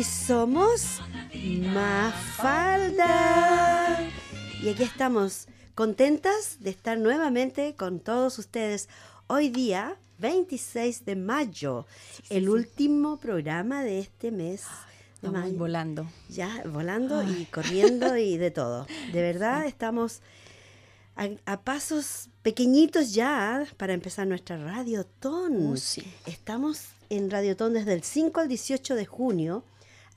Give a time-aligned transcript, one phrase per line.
[0.00, 1.02] Y somos
[1.74, 3.18] Mafalda.
[4.62, 8.88] Y aquí estamos contentas de estar nuevamente con todos ustedes.
[9.26, 11.86] Hoy día, 26 de mayo,
[12.30, 14.62] el último programa de este mes.
[15.20, 15.58] De Vamos mayo.
[15.58, 16.06] volando.
[16.30, 18.86] Ya, volando y corriendo y de todo.
[19.12, 20.22] De verdad, estamos
[21.14, 25.72] a, a pasos pequeñitos ya para empezar nuestra Radiotón.
[25.72, 26.02] Uh, sí.
[26.24, 29.62] Estamos en Radiotón desde el 5 al 18 de junio.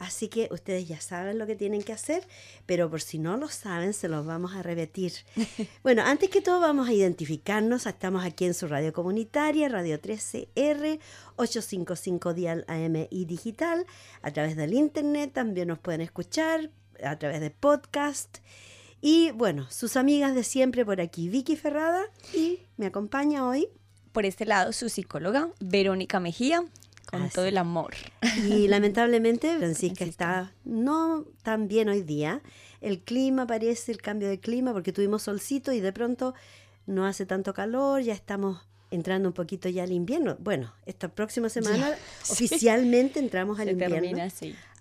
[0.03, 2.27] Así que ustedes ya saben lo que tienen que hacer,
[2.65, 5.13] pero por si no lo saben, se los vamos a repetir.
[5.81, 7.85] Bueno, antes que todo vamos a identificarnos.
[7.85, 10.99] Estamos aquí en su radio comunitaria, Radio 13R,
[11.35, 13.85] 855 Dial AM y digital.
[14.21, 16.69] A través del internet también nos pueden escuchar,
[17.03, 18.39] a través de podcast.
[19.01, 23.67] Y bueno, sus amigas de siempre por aquí, Vicky Ferrada, y me acompaña hoy
[24.11, 26.65] Por este lado, su psicóloga, Verónica Mejía,
[27.13, 27.35] con Así.
[27.35, 27.93] todo el amor.
[28.49, 32.41] Y lamentablemente Francisca está no tan bien hoy día.
[32.81, 36.33] El clima parece el cambio de clima porque tuvimos solcito y de pronto
[36.87, 40.37] no hace tanto calor, ya estamos entrando un poquito ya al invierno.
[40.39, 41.95] Bueno, esta próxima semana
[42.31, 43.95] oficialmente entramos al Se invierno.
[43.95, 44.27] termina.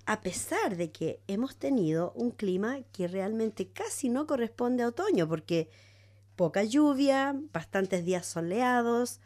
[0.07, 5.29] A pesar de que hemos tenido un clima que realmente casi no corresponde a otoño,
[5.29, 5.69] porque
[6.35, 9.21] poca lluvia, bastantes días soleados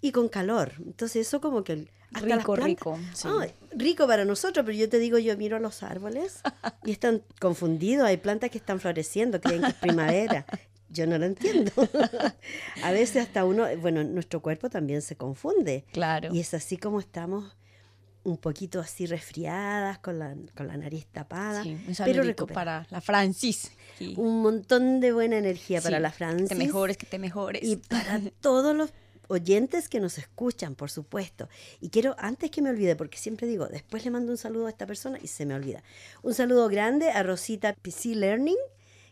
[0.00, 0.72] y con calor.
[0.78, 1.88] Entonces eso como que...
[2.12, 3.28] hasta las Rico, plantas- rico, sí.
[3.30, 6.40] Ah, rico para nosotros, pero yo te digo, yo miro los árboles
[6.84, 8.06] y están confundidos.
[8.06, 10.46] Hay plantas que están floreciendo, creen que es primavera.
[10.88, 11.70] Yo no lo entiendo.
[12.82, 15.84] A veces hasta uno, bueno, nuestro cuerpo también se confunde.
[15.92, 16.34] Claro.
[16.34, 17.56] Y es así como estamos
[18.22, 21.62] un poquito así resfriadas, con la, con la nariz tapada.
[21.62, 23.70] Sí, un pero para la Francis.
[23.98, 24.14] Sí.
[24.16, 26.48] Un montón de buena energía para Sí, la Francis.
[26.48, 27.62] Que te mejores, que te mejores.
[27.62, 28.90] Y para todos los
[29.30, 31.48] oyentes que nos escuchan, por supuesto.
[31.80, 34.70] Y quiero, antes que me olvide, porque siempre digo, después le mando un saludo a
[34.70, 35.82] esta persona y se me olvida.
[36.22, 38.56] Un saludo grande a Rosita PC Learning,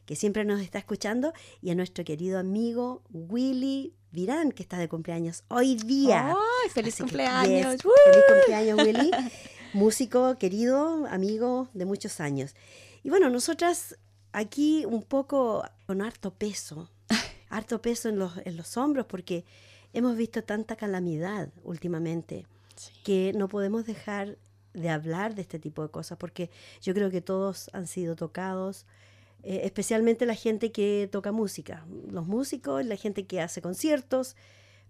[0.07, 4.89] que siempre nos está escuchando, y a nuestro querido amigo Willy Virán, que está de
[4.89, 6.31] cumpleaños hoy día.
[6.31, 7.77] ¡Ay, feliz Así que, cumpleaños!
[7.83, 9.11] feliz cumpleaños, Willy.
[9.73, 12.57] Músico querido, amigo de muchos años.
[13.05, 13.97] Y bueno, nosotras
[14.33, 16.91] aquí un poco con harto peso,
[17.51, 19.45] harto peso en los, en los hombros, porque
[19.93, 22.93] hemos visto tanta calamidad últimamente Sí.
[23.05, 24.39] que no podemos dejar
[24.73, 26.49] de hablar de este tipo de cosas, porque
[26.81, 28.87] yo creo que todos han sido tocados,
[29.43, 34.37] eh, especialmente la gente que toca música, los músicos, la gente que hace conciertos,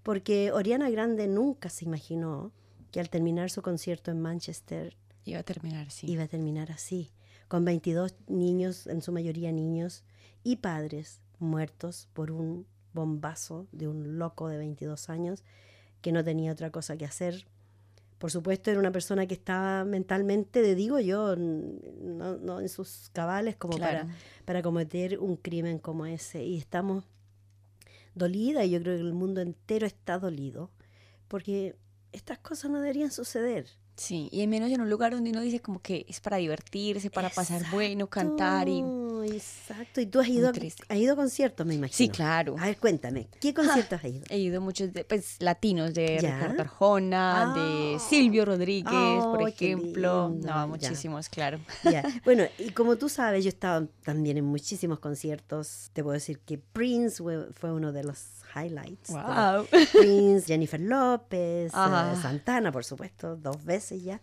[0.02, 2.52] porque Oriana Grande nunca se imaginó
[2.90, 6.10] que al terminar su concierto en Manchester Iba a terminar, sí.
[6.10, 7.10] iba a terminar así,
[7.48, 10.04] con 22 niños, en su mayoría niños,
[10.44, 12.66] y padres muertos por un
[12.98, 15.44] bombazo de un loco de 22 años
[16.02, 17.46] que no tenía otra cosa que hacer.
[18.18, 23.10] Por supuesto, era una persona que estaba mentalmente, de digo yo, no, no en sus
[23.12, 24.00] cabales como Claro.
[24.08, 26.42] para, para cometer un crimen como ese.
[26.44, 27.04] Y estamos
[28.14, 30.70] dolida, y yo creo que el mundo entero está dolido,
[31.28, 31.76] porque
[32.10, 33.66] estas cosas no deberían suceder.
[33.94, 37.10] Sí, y al menos en un lugar donde uno dice como que es para divertirse,
[37.10, 38.82] para pasar bueno, cantar y...
[39.34, 40.50] Exacto, y tú has ido,
[40.88, 41.96] has ido a conciertos, me imagino.
[41.96, 42.56] Sí, claro.
[42.58, 44.24] A ver, cuéntame, ¿qué conciertos has ido?
[44.28, 46.36] He ido muchos de, pues, latinos de Ya.
[46.36, 47.98] Ricardo Arjona, de Ah.
[47.98, 48.92] Silvio Rodríguez,
[49.24, 50.28] por ejemplo.
[50.30, 50.66] No, ya.
[50.66, 51.58] muchísimos, claro.
[51.84, 52.02] Ya.
[52.24, 55.90] Bueno, y como tú sabes, yo he estado también en muchísimos conciertos.
[55.92, 57.22] Te puedo decir que Prince
[57.54, 58.18] fue, uno de los
[58.54, 59.10] highlights.
[59.10, 59.66] Wow.
[59.92, 64.20] Prince, Jennifer López, eh, Santana, por supuesto, dos veces ya.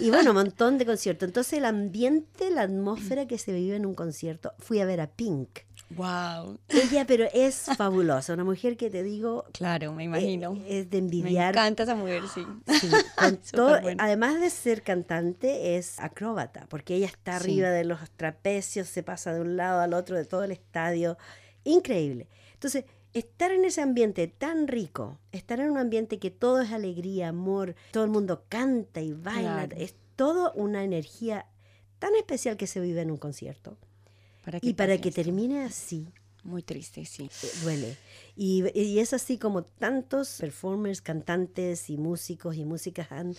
[0.00, 1.26] Y bueno, un montón de conciertos.
[1.28, 5.06] Entonces, el ambiente, la atmósfera que se vive en un concierto, fui a ver a
[5.08, 5.60] Pink.
[5.90, 6.58] Wow.
[6.68, 10.56] Ella, pero es fabulosa, una mujer que te digo, Claro, me eh, imagino.
[10.68, 11.52] es de me envidiar.
[11.54, 12.46] encanta esa mujer, sí.
[12.80, 14.02] Sí, con Súper todo- bueno.
[14.04, 17.44] además de ser cantante, es acróbata, porque ella está Sí.
[17.44, 21.18] arriba de los trapecios, se pasa de un lado al otro de todo el estadio.
[21.64, 22.28] Increíble.
[22.54, 27.28] Entonces, estar en ese ambiente tan rico, estar en un ambiente que todo es alegría,
[27.30, 29.76] amor, todo el mundo canta y baila, Claro.
[29.76, 31.46] es todo una energía
[31.98, 33.76] tan especial que se vive en un concierto.
[34.44, 35.22] Para Y para que esto.
[35.22, 36.06] termine así,
[36.44, 37.24] Muy triste, sí.
[37.42, 37.96] eh, duele.
[38.36, 43.34] Y, y es así como tantos performers, cantantes y músicos y músicas han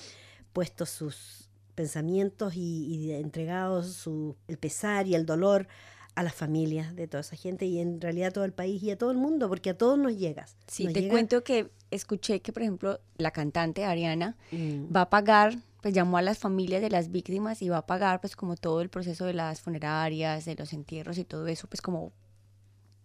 [0.53, 5.67] puesto sus pensamientos y, y entregado su, el pesar y el dolor
[6.13, 8.91] a las familias de toda esa gente y en realidad a todo el país y
[8.91, 10.57] a todo el mundo, porque a todos nos llegas.
[10.67, 15.01] Sí, Nos te llega- cuento que escuché que, por ejemplo, la cantante Ariana Mm, va
[15.03, 18.35] a pagar, pues llamó a las familias de las víctimas y va a pagar, pues,
[18.35, 22.13] como todo el proceso de las funerarias, de los entierros y todo eso, pues, como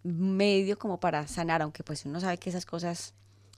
[0.03, 3.13] medio como para sanar, aunque pues uno sabe que esas cosas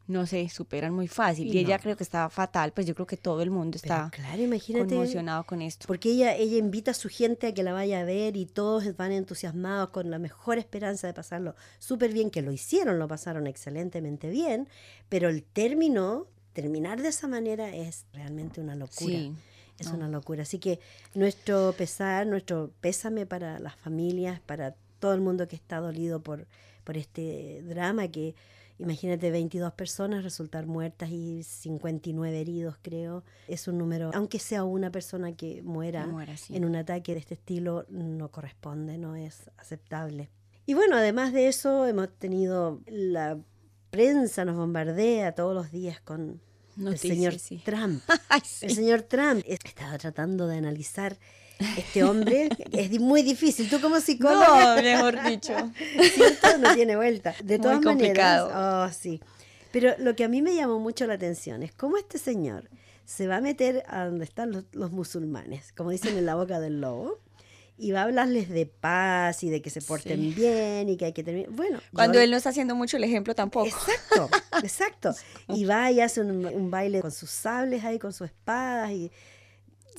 [0.07, 1.53] no se superan muy fácil.
[1.53, 4.41] Y, ella creo que estaba fatal, pues yo creo que todo el mundo está claro,
[4.41, 5.85] imagínate, conmocionado con esto.
[5.85, 8.97] Porque ella, ella invita a su gente a que la vaya a ver y todos
[8.97, 13.45] van entusiasmados con la mejor esperanza de pasarlo súper bien, que lo hicieron, lo pasaron
[13.45, 14.67] excelentemente bien,
[15.09, 16.25] pero el término,
[16.61, 19.15] terminar de esa manera es realmente una locura.
[19.15, 19.33] Sí.
[19.77, 20.43] Es una locura.
[20.43, 20.81] Así que
[21.13, 26.47] nuestro pesar, nuestro pésame para las familias, para todo el mundo que está dolido por,
[26.83, 28.35] por este drama que
[28.79, 33.25] Imagínate 22 personas resultar muertas y 59 heridos, creo.
[33.49, 36.07] Es un número, aunque sea una persona que muera,
[36.49, 40.29] en un ataque de este estilo, no corresponde, no es aceptable.
[40.65, 43.37] Y bueno, además de eso, hemos tenido la
[43.89, 46.39] prensa nos bombardea todos los días con
[46.87, 48.01] el señor Trump.
[48.61, 51.17] El señor Trump estaba tratando de analizar
[51.77, 53.69] este hombre es muy difícil.
[53.69, 54.75] Tú como psicóloga.
[54.75, 55.53] No, mejor dicho.
[56.13, 56.57] ¿Cierto?
[56.57, 57.35] No tiene vuelta.
[57.43, 58.43] De todas maneras.
[58.53, 59.19] Oh, sí.
[59.71, 62.69] Pero lo que a mí me llamó mucho la atención es cómo este señor
[63.05, 66.79] se va a meter a donde están los, musulmanes, como dicen en la boca del
[66.79, 67.19] lobo,
[67.79, 71.13] y va a hablarles de paz y de que se porten bien y que hay
[71.13, 71.49] que terminar.
[71.51, 73.67] Bueno, cuando él no está haciendo mucho el ejemplo tampoco.
[73.67, 74.29] Exacto,
[74.63, 75.15] exacto.
[75.47, 79.11] Y va y hace un, un baile con sus sables ahí, con sus espadas y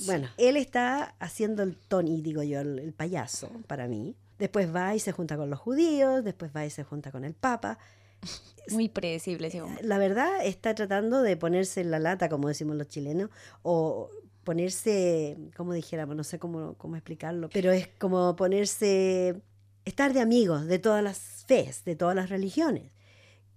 [0.07, 4.17] bueno, él está haciendo el Tony, digo yo, el, payaso para mí.
[4.39, 7.35] Después va y se junta con los judíos, después va y se junta con el
[7.35, 7.79] Papa.
[8.71, 9.83] Muy predecible ese hombre.
[9.85, 13.31] La verdad está tratando de ponerse en la lata, como decimos los chilenos,
[13.63, 14.11] o
[14.51, 19.41] ponerse, como dijéramos, no sé cómo, cómo explicarlo, pero es como ponerse,
[19.85, 22.91] estar de amigos de todas las fes, de todas las religiones,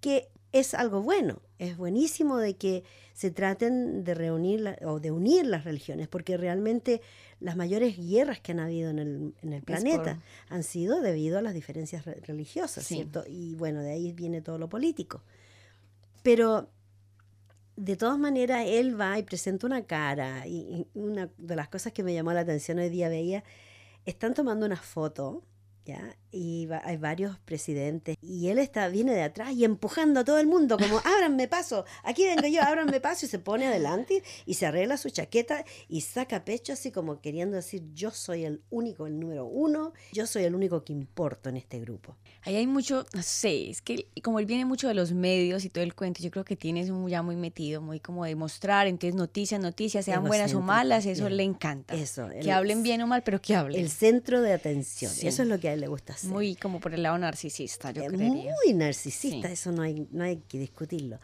[0.02, 5.48] que es algo bueno, es buenísimo de que se traten de reunir o de unir
[5.48, 7.02] las religiones, porque realmente
[7.40, 11.42] las mayores guerras que han habido en el, en el planeta han sido debido a
[11.42, 13.24] las diferencias religiosas, ¿cierto?
[13.28, 15.24] Y bueno, de ahí viene todo lo político.
[16.22, 16.70] Pero
[17.76, 22.04] de todas maneras, él va y presenta una cara, y una de las cosas que
[22.04, 23.44] me llamó la atención hoy día veía,
[24.06, 25.44] están tomando una foto
[25.86, 26.16] ¿ya?
[26.32, 28.18] Y hay varios presidentes.
[28.22, 31.86] Y él está, viene de atrás y empujando a todo el mundo, como, ábranme paso,
[32.04, 36.02] aquí vengo yo, ábranme paso, y se pone adelante y se arregla su chaqueta y
[36.02, 40.44] saca pecho así como queriendo decir, yo soy el único, el número uno, yo soy
[40.44, 42.18] el único que importo en este grupo.
[42.42, 45.70] Ahí hay mucho, no sé, es que como él viene mucho de los medios y
[45.70, 48.88] todo el cuento, yo creo que tiene eso ya muy metido, muy como de mostrar,
[48.88, 51.94] entonces noticias, noticias, sean buenas o malas, eso le encanta.
[51.94, 52.28] Eso.
[52.42, 53.80] Que hablen bien o mal, pero que hablen.
[53.80, 56.30] El centro de atención, eso es lo que a él le gusta hacer.
[56.30, 58.20] Muy como por el lado narcisista, yo creo.
[58.20, 61.20] Muy narcisista, eso no hay, no hay que discutirlo.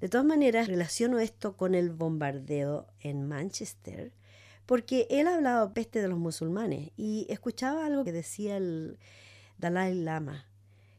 [0.00, 4.12] De todas maneras, relaciono esto con el bombardeo en Manchester,
[4.66, 8.98] porque él hablaba peste de los musulmanes y escuchaba algo que decía el
[9.58, 10.46] Dalai Lama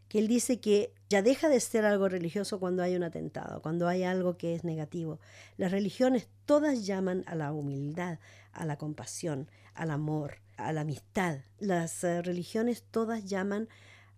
[0.07, 3.87] que él dice que ya deja de ser algo religioso cuando hay un atentado, cuando
[3.87, 5.19] hay algo que es negativo.
[5.57, 8.19] Las religiones todas llaman a la humildad,
[8.51, 11.39] a la compasión, al amor, a la amistad.
[11.59, 13.67] Las eh, religiones todas llaman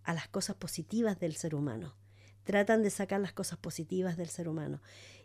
[0.04, 1.94] a las cosas positivas del ser humano.
[2.44, 4.80] Tratan de sacar las cosas positivas del ser humano.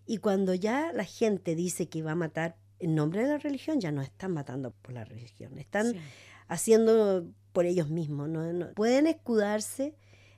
[0.06, 3.80] Y cuando ya la gente dice que va a matar en nombre de la religión,
[3.80, 5.94] ya no están matando por la religión, están
[6.48, 8.28] haciendo por ellos mismos.
[8.28, 9.96] no pueden escudarse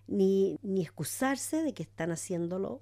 [0.08, 2.82] ni, ni excusarse de que están haciéndolo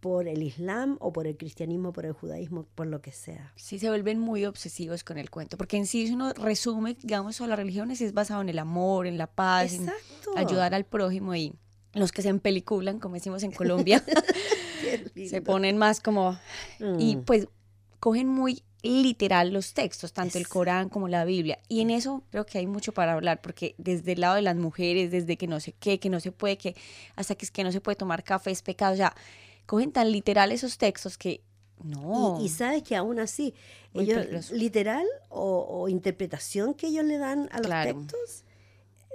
[0.00, 3.52] por el Islam o por el cristianismo, por el judaísmo, por lo que sea.
[3.56, 7.40] Sí, se vuelven muy obsesivos con el cuento, porque en sí si uno resume, digamos,
[7.40, 9.90] a las religiones es basado en el amor, en la paz, en
[10.36, 11.54] ayudar al prójimo y
[11.94, 14.04] los que se empeliculan, como decimos en Colombia,
[15.28, 16.38] se ponen más como...
[16.98, 17.22] Y mm.
[17.24, 17.48] pues
[17.98, 21.58] cogen muy literal los textos, tanto el Corán como la Biblia.
[21.68, 24.56] Y en eso creo que hay mucho para hablar, porque desde el lado de las
[24.56, 26.76] mujeres, desde que no sé qué, que no se puede, que
[27.16, 29.14] hasta que es que no se puede tomar café es pecado, o sea,
[29.66, 31.42] cogen tan literal esos textos que
[31.82, 32.38] no.
[32.40, 33.54] Y, sabes que aún así,
[33.94, 38.44] ellos, literal o, interpretación que ellos le dan a los textos,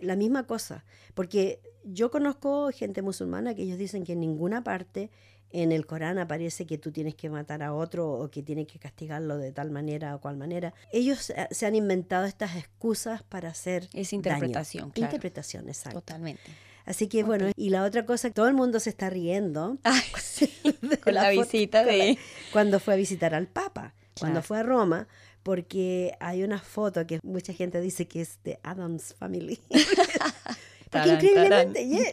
[0.01, 0.85] la misma cosa.
[1.13, 5.09] Porque yo conozco gente musulmana que ellos dicen que en ninguna parte
[5.53, 8.79] en el Corán aparece que tú tienes que matar a otro o que tienes que
[8.79, 10.73] castigarlo de tal manera o cual manera.
[10.91, 13.87] Ellos se han inventado estas excusas para hacer.
[13.93, 15.11] Es interpretación, claro.
[15.11, 16.01] Interpretación, exacto.
[16.01, 16.51] Totalmente.
[16.85, 19.77] Así que bueno, y la otra cosa, todo el mundo se está riendo.
[21.03, 22.17] con la, visita de...
[22.51, 25.07] cuando fue a visitar al Papa, cuando fue a Roma,
[25.43, 29.59] porque hay una foto que mucha gente dice que es de Adams Family.
[30.89, 32.11] porque increíblemente,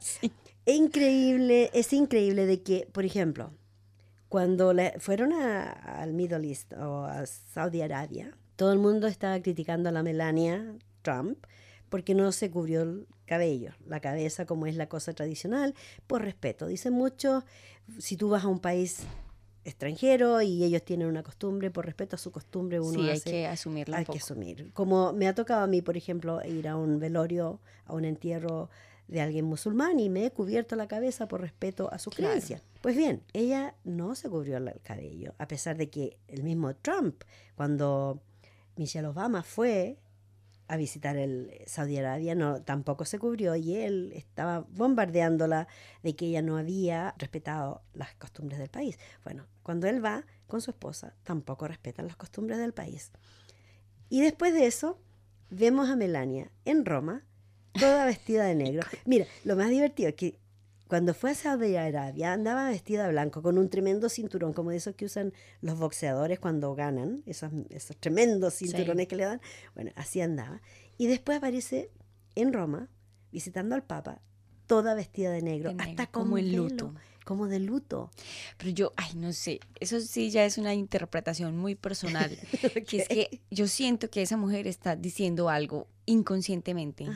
[0.00, 0.30] sí.
[0.70, 3.50] Es increíble, es increíble de que, por ejemplo,
[4.28, 9.92] cuando fueron al Middle East o a Saudi Arabia, todo el mundo estaba criticando a
[9.92, 10.72] la Melania
[11.02, 11.44] Trump
[11.88, 15.74] porque no se cubrió el cabello, la cabeza como es la cosa tradicional,
[16.06, 16.68] por respeto.
[16.68, 17.44] Dicen mucho,
[17.98, 19.00] si tú vas a un país
[19.64, 23.46] extranjero y ellos tienen una costumbre, por respeto a su costumbre uno sí, hay que
[23.48, 24.70] asumirla Hay que asumir.
[24.72, 28.70] Como me ha tocado a mí, por ejemplo, ir a un velorio, a un entierro
[29.10, 32.62] de alguien musulmán y me he cubierto la cabeza por respeto a su creencia.
[32.80, 37.24] Pues bien, ella no se cubrió el cabello, a pesar de que el mismo Trump,
[37.56, 38.22] cuando
[38.76, 39.98] Michelle Obama fue
[40.68, 45.66] a visitar el Saudi Arabia, no, tampoco se cubrió y él estaba bombardeándola
[46.04, 48.96] de que ella no había respetado las costumbres del país.
[49.24, 53.10] Bueno, cuando él va con su esposa, tampoco respetan las costumbres del país.
[54.08, 55.00] Y después de eso,
[55.50, 57.24] vemos a Melania en Roma,
[57.72, 58.82] toda vestida de negro.
[59.04, 60.38] Mira, lo más divertido es que
[60.90, 64.78] cuando fue a Saudi Arabia andaba vestida de blanco con un tremendo cinturón, como de
[64.78, 69.40] esos que usan los boxeadores cuando ganan, esos, esos tremendos cinturones que le dan.
[69.76, 70.60] Bueno, así andaba.
[70.98, 71.92] Y después aparece
[72.34, 72.88] en Roma
[73.30, 74.20] visitando al Papa,
[74.70, 78.10] toda vestida de negro, hasta como el luto como de luto.
[78.56, 82.30] Pero yo, ay, no sé, eso sí ya es una interpretación muy personal,
[82.88, 87.06] que es que yo siento que esa mujer está diciendo algo inconscientemente.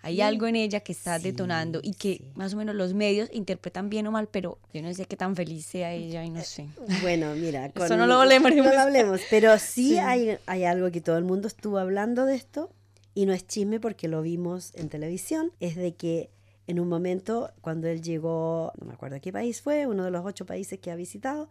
[0.00, 3.90] Hay algo en ella que está detonando y que más o menos los medios interpretan
[3.90, 6.66] bien o mal, pero yo no sé qué tan feliz sea ella y no sé.
[7.02, 8.54] Bueno, mira, con, eso no lo hablemos.
[8.54, 12.34] No lo hablemos, pero sí, Hay, hay algo que todo el mundo estuvo hablando de
[12.34, 12.70] esto
[13.14, 16.30] y no es chisme porque lo vimos en televisión, es de que
[16.70, 20.24] en un momento, cuando él llegó, no me acuerdo qué país fue, uno de los
[20.24, 21.48] ocho países que ha visitado,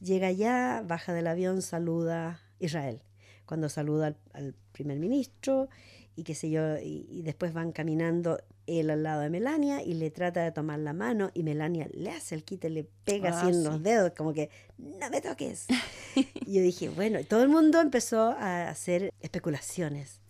[0.00, 3.02] llega allá, baja del avión, saluda Israel.
[3.44, 5.68] Cuando saluda al, primer ministro
[6.16, 10.10] y qué sé yo, y, después van caminando él al lado de Melania y le
[10.10, 13.66] trata de tomar la mano y Melania le hace el quite, le pega así en
[13.66, 15.66] ah, los dedos, como que, no me toques.
[16.14, 20.22] y yo dije, bueno, todo el mundo empezó a hacer especulaciones.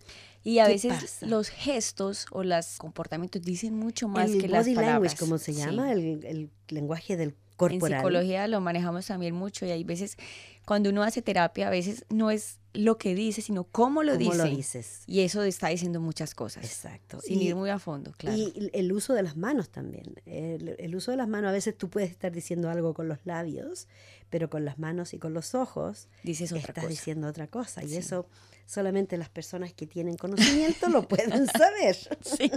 [0.44, 4.86] Y a veces los gestos o los comportamientos dicen mucho más que las palabras.
[4.86, 7.92] language, como se llama, el, lenguaje del corporal.
[7.92, 10.16] En psicología lo manejamos también mucho y hay veces,
[10.64, 14.24] cuando uno hace terapia, a veces no es lo que dice, sino cómo lo ¿Cómo
[14.30, 14.36] dice.
[14.36, 15.02] lo dices.
[15.06, 16.64] Y eso está diciendo muchas cosas.
[16.64, 17.20] Exacto.
[17.20, 18.36] Sin ir muy a fondo, claro.
[18.36, 20.14] Y el uso de las manos también.
[20.26, 23.88] El, uso de las manos, a veces tú puedes estar diciendo algo con los labios,
[24.30, 27.82] pero con las manos y con los ojos Dices otra estás diciendo otra cosa.
[27.82, 28.26] Y eso
[28.68, 31.96] solamente las personas que tienen conocimiento lo pueden saber.
[32.20, 32.52] Sí.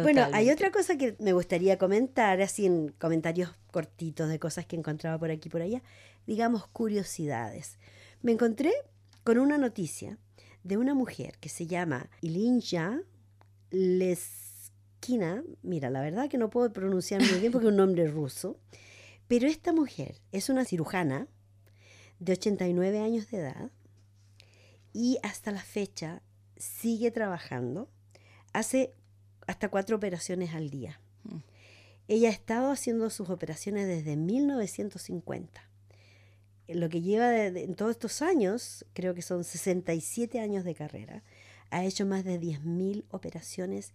[0.00, 4.76] Bueno, hay otra cosa que me gustaría comentar, así en comentarios cortitos de cosas que
[4.76, 5.82] encontraba por aquí y por allá,
[6.26, 7.78] digamos curiosidades.
[8.22, 8.72] Me encontré
[9.24, 10.18] con una noticia
[10.62, 13.00] de una mujer que se llama Ilinja
[13.70, 15.42] Leskina.
[15.62, 18.56] Mira, la verdad que no puedo pronunciar muy bien porque es un nombre ruso.
[19.26, 21.26] Pero esta mujer es una cirujana
[22.20, 23.70] de 89 años de edad
[24.96, 26.22] y hasta la fecha
[26.56, 27.90] sigue trabajando.
[28.54, 28.94] Hace
[29.46, 30.98] hasta cuatro operaciones al día.
[31.24, 31.40] Mm.
[32.08, 35.68] Ella ha estado haciendo sus operaciones desde 1950.
[36.68, 41.22] Lo que lleva en todos estos años, creo que son 67 años de carrera,
[41.70, 43.92] ha hecho más de 10.000 operaciones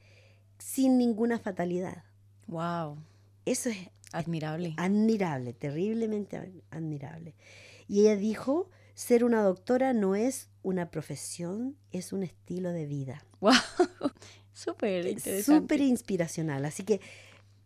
[0.60, 2.04] sin ninguna fatalidad.
[2.46, 3.00] ¡Wow!
[3.46, 4.76] Eso es admirable.
[4.78, 7.34] Admirable, terriblemente admirable.
[7.88, 13.26] Y ella dijo ser una doctora no es una profesión, es un estilo de vida.
[13.40, 13.54] ¡Wow!
[14.54, 15.44] Súper interesante.
[15.44, 16.66] Súper inspiracional.
[16.66, 17.02] Así que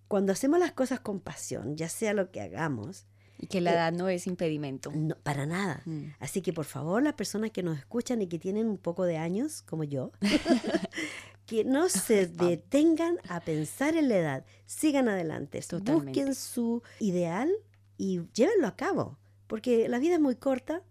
[0.07, 3.73] cuando hacemos las cosas con pasión, ya sea lo que hagamos, y que la eh,
[3.73, 4.91] edad no es impedimento.
[4.93, 5.81] No, para nada.
[5.85, 6.05] Mm.
[6.19, 9.17] Así que por favor, las personas que nos escuchan y que tienen un poco de
[9.17, 10.11] años, como yo,
[11.45, 14.45] que no se detengan a pensar en la edad.
[14.65, 15.61] Sigan adelante.
[15.83, 17.51] Busquen su ideal
[17.97, 19.17] y llévenlo a cabo.
[19.47, 20.81] Porque la vida es muy corta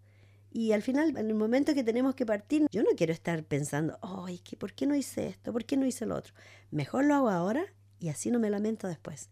[0.57, 3.99] y al final, en el momento que tenemos que partir, yo no quiero estar pensando,
[4.01, 5.51] ay, que ¿por qué no hice esto?
[5.51, 6.33] ¿Por qué no hice lo otro?
[6.71, 7.65] Mejor lo hago ahora
[7.99, 9.29] y así no me lamento después.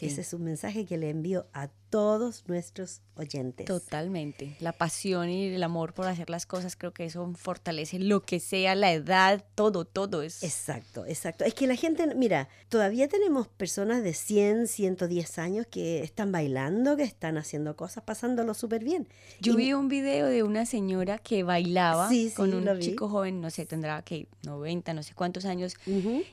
[0.00, 3.66] Ese es un mensaje que le envío a todos nuestros oyentes.
[3.66, 4.56] Totalmente.
[4.58, 8.40] La pasión y el amor por hacer las cosas, creo que eso fortalece lo que
[8.40, 10.42] sea, la edad, todo, todo es.
[10.42, 11.44] Exacto, exacto.
[11.44, 16.96] Es que la gente, mira, todavía tenemos personas de 100, 110 años que están bailando,
[16.96, 19.06] que están haciendo cosas, pasándolo súper bien.
[19.40, 23.66] Yo vi un video de una señora que bailaba con un chico joven, no sé,
[23.66, 25.76] tendrá que 90, no sé cuántos años,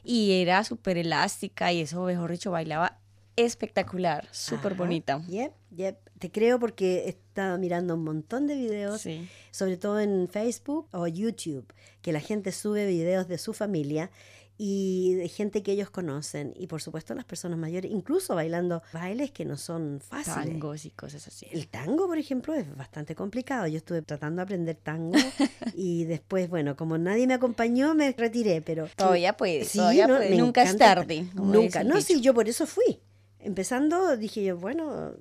[0.04, 3.01] y era súper elástica y eso, mejor dicho, bailaba
[3.36, 5.22] espectacular, súper bonita.
[5.28, 5.98] Yep, yep.
[6.20, 9.08] Te creo porque he estado mirando un montón de videos,
[9.52, 11.66] sobre todo en Facebook o YouTube,
[12.02, 14.12] que la gente sube videos de su familia
[14.64, 19.32] y de gente que ellos conocen y por supuesto las personas mayores, incluso bailando bailes
[19.32, 20.50] que no son fáciles.
[20.50, 21.48] Tangos y cosas así.
[21.52, 23.66] El tango, por ejemplo, es bastante complicado.
[23.66, 25.18] Yo estuve tratando de aprender tango
[25.74, 28.88] y después, bueno, como nadie me acompañó, me retiré, pero...
[28.96, 31.26] Todavía puede, sí, todavía Nunca es tarde.
[31.34, 31.84] Nunca.
[31.84, 33.00] No, sí, yo por eso fui.
[33.44, 35.14] Empezando, dije yo, bueno,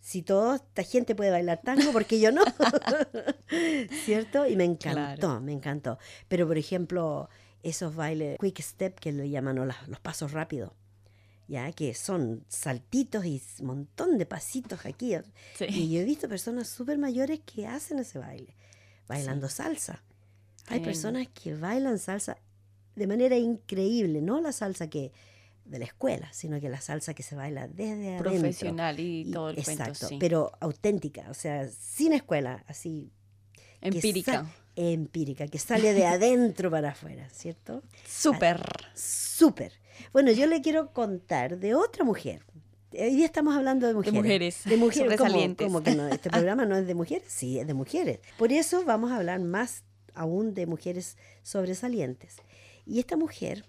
[0.00, 2.42] si toda esta gente puede bailar tango, ¿por qué yo no?
[4.04, 4.46] ¿Cierto?
[4.46, 5.98] Y me encantó, me encantó.
[6.28, 7.28] Pero, por ejemplo,
[7.62, 10.72] esos bailes quick step que le llaman los, pasos rápidos,
[11.48, 15.16] ya que son saltitos y un montón de pasitos aquí.
[15.68, 18.54] Y yo he visto personas súper mayores que hacen ese baile,
[19.08, 20.04] bailando salsa.
[20.66, 22.36] Hay personas que bailan salsa
[22.94, 25.12] de manera increíble, no la salsa que
[25.64, 28.30] de la escuela, sino que la salsa que se baila desde adentro.
[28.30, 33.10] Profesional y, todo el exacto, pero auténtica, o sea, sin escuela, así.
[33.80, 37.82] Empírica empírica, que sale de adentro para afuera, ¿cierto?
[38.06, 38.60] Súper.
[38.94, 39.72] Súper.
[40.12, 42.42] Bueno, yo le quiero contar de otra mujer.
[42.92, 44.14] Hoy día estamos hablando de mujeres.
[44.14, 44.64] De mujeres.
[44.64, 45.56] De mujeres.
[45.56, 47.24] Como, que no, este programa no es de mujeres.
[47.28, 48.20] Sí, es de mujeres.
[48.38, 52.36] Por eso vamos a hablar más aún de mujeres sobresalientes.
[52.86, 53.64] Y esta mujer,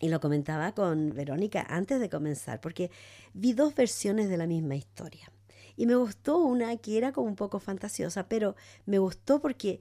[0.00, 2.90] y lo comentaba con Verónica antes de comenzar, porque
[3.34, 5.30] vi dos versiones de la misma historia.
[5.76, 9.80] Y me gustó una que era como un poco fantasiosa, pero me gustó porque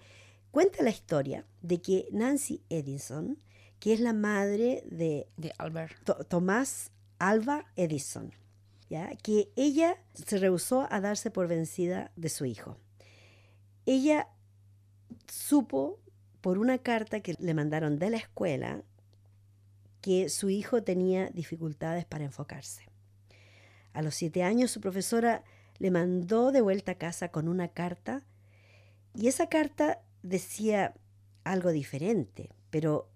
[0.58, 3.38] Cuenta la historia de que Nancy Edison,
[3.80, 5.98] que es la madre de, de Albert.
[6.30, 8.34] Tomás Alva Edison,
[8.90, 9.16] ¿ya?
[9.18, 12.78] que ella se rehusó a darse por vencida de su hijo.
[13.86, 14.30] Ella
[15.28, 16.00] supo
[16.42, 18.82] por una carta que le mandaron de la escuela
[20.02, 22.84] que su hijo tenía dificultades para enfocarse.
[23.94, 25.44] A los siete años su profesora
[25.80, 28.24] le mandó de vuelta a casa con una carta
[29.16, 30.94] y esa carta decía
[31.44, 33.10] algo diferente, pero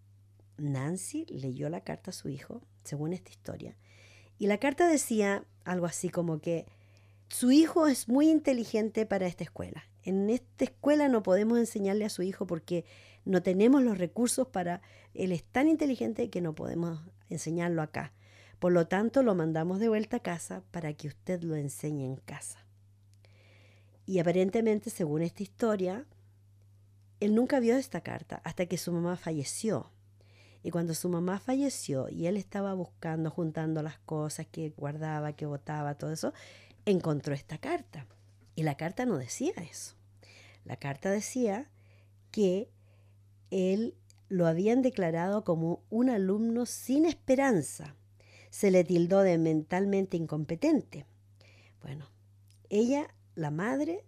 [0.58, 3.76] Nancy leyó la carta a su hijo, según esta historia,
[4.40, 6.66] y la carta decía algo así como que
[7.28, 9.86] su hijo es muy inteligente para esta escuela.
[10.04, 12.86] En esta escuela no podemos enseñarle a su hijo porque
[13.26, 14.82] no tenemos los recursos para...
[15.14, 18.14] Él es tan inteligente que no podemos enseñarlo acá.
[18.60, 22.16] Por lo tanto, lo mandamos de vuelta a casa para que usted lo enseñe en
[22.16, 22.60] casa.
[24.06, 26.06] Y aparentemente, según esta historia,
[27.20, 29.92] él nunca vio esta carta hasta que su mamá falleció.
[30.64, 35.46] Y cuando su mamá falleció y él estaba buscando, juntando las cosas que guardaba, que
[35.46, 36.34] botaba, todo eso,
[36.86, 38.06] encontró esta carta.
[38.56, 39.96] Y la carta no decía eso.
[40.66, 41.70] La carta decía
[42.32, 42.70] que
[43.52, 43.96] él
[44.28, 47.96] lo habían declarado como un alumno sin esperanza.
[48.50, 51.06] Se le tildó de mentalmente incompetente.
[51.82, 52.10] Bueno,
[52.70, 54.06] ella, la madre,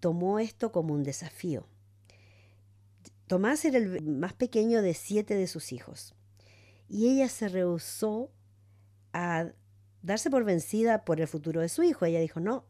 [0.00, 1.66] tomó esto como un desafío
[3.30, 6.16] Tomás era el más pequeño de siete de sus hijos
[6.88, 8.32] y ella se rehusó
[9.12, 9.52] a
[10.02, 12.04] darse por vencida por el futuro de su hijo.
[12.04, 12.64] Ella dijo, no,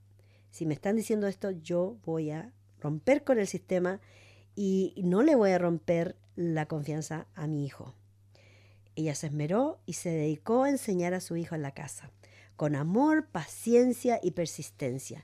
[0.51, 4.03] si me están diciendo esto, yo voy a romper con el sistema
[4.55, 7.95] y no le voy a romper la confianza a mi hijo.
[8.97, 12.11] Ella se esmeró y se dedicó a enseñar a su hijo en la casa,
[12.57, 15.23] con amor, paciencia y persistencia.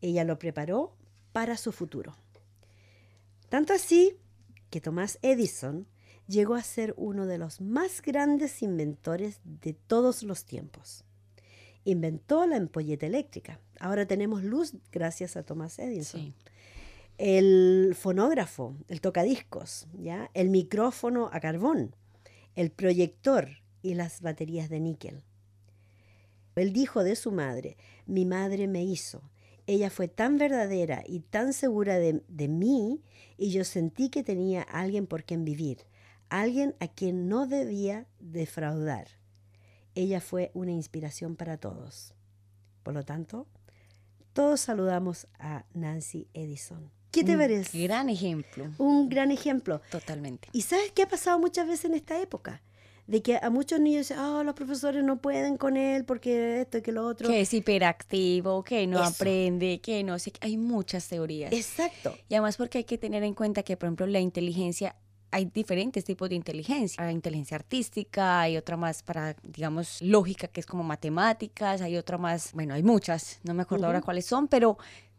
[0.00, 0.94] Ella lo preparó
[1.32, 2.16] para su futuro.
[3.48, 4.16] Tanto así
[4.70, 5.86] que Thomas Edison
[6.26, 11.04] llegó a ser uno de los más grandes inventores de todos los tiempos.
[11.84, 13.58] Inventó la ampolleta eléctrica.
[13.80, 16.34] Ahora tenemos luz gracias a Thomas Edison.
[17.22, 20.30] El fonógrafo, el tocadiscos, ¿ya?
[20.32, 21.94] el micrófono a carbón,
[22.54, 25.22] el proyector y las baterías de níquel.
[26.56, 29.20] Él dijo de su madre, mi madre me hizo,
[29.66, 33.02] ella fue tan verdadera y tan segura de, mí
[33.36, 35.84] y yo sentí que tenía alguien por quien vivir,
[36.30, 39.08] alguien a quien no debía defraudar.
[39.94, 42.14] Ella fue una inspiración para todos.
[42.82, 43.46] Por lo tanto,
[44.32, 46.90] todos saludamos a Nancy Edison.
[47.10, 47.76] ¿Qué te parece?
[47.76, 48.70] Un gran ejemplo.
[48.78, 49.80] Un gran ejemplo.
[49.90, 50.48] Totalmente.
[50.52, 52.62] ¿Y sabes qué ha pasado muchas veces en esta época?
[53.10, 56.78] de que a muchos niños dicen, oh, los profesores no pueden con él porque esto
[56.78, 57.28] y que lo otro.
[57.28, 61.52] Que es hiperactivo, que no aprende, que no sé, hay muchas teorías.
[61.52, 62.16] Exacto.
[62.28, 64.94] Y además porque hay que tener en cuenta que, por ejemplo, la inteligencia
[65.32, 67.04] hay diferentes tipos de inteligencia.
[67.04, 72.16] Hay inteligencia artística, hay otra más para, digamos, lógica, que es como matemáticas, hay otra
[72.16, 74.78] más, bueno, hay muchas, no me acuerdo ahora cuáles son, pero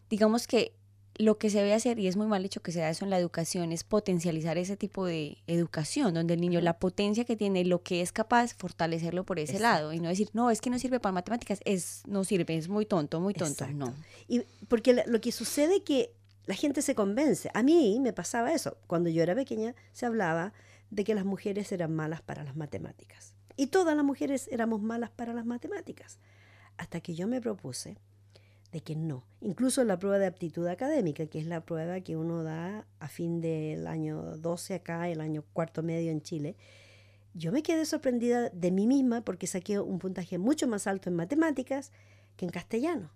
[0.09, 0.73] digamos que
[1.21, 3.19] lo que se debe hacer, y es muy mal hecho que sea eso en la
[3.19, 7.83] educación, es potencializar ese tipo de educación, donde el niño, la potencia que tiene, lo
[7.83, 10.99] que es capaz, fortalecerlo por ese lado, y no decir, no, es que no sirve
[10.99, 13.93] para matemáticas, es no sirve, es muy tonto, muy tonto, no.
[14.27, 16.13] Y porque lo que sucede que
[16.45, 17.49] la gente se convence.
[17.53, 18.77] A mí me pasaba eso.
[18.87, 20.53] Cuando yo era pequeña se hablaba
[20.89, 23.33] de que las mujeres eran malas para las matemáticas.
[23.55, 26.19] Y todas las mujeres éramos malas para las matemáticas.
[26.77, 27.97] Hasta que yo me propuse
[28.71, 29.25] de que no.
[29.41, 33.41] Incluso la prueba de aptitud académica, que es la prueba que uno da a fin
[33.41, 36.55] del año 12 acá, el año cuarto medio en Chile,
[37.33, 41.15] yo me quedé sorprendida de mí misma porque saqué un puntaje mucho más alto en
[41.15, 41.91] matemáticas
[42.35, 43.11] que en castellano.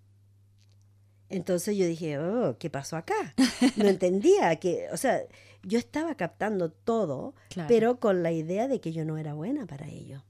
[1.28, 3.34] Entonces yo dije, oh, ¿qué pasó acá?
[3.76, 5.22] No entendía que, o sea,
[5.62, 7.34] yo estaba captando todo,
[7.66, 10.22] pero con la idea de que yo no era buena para ello.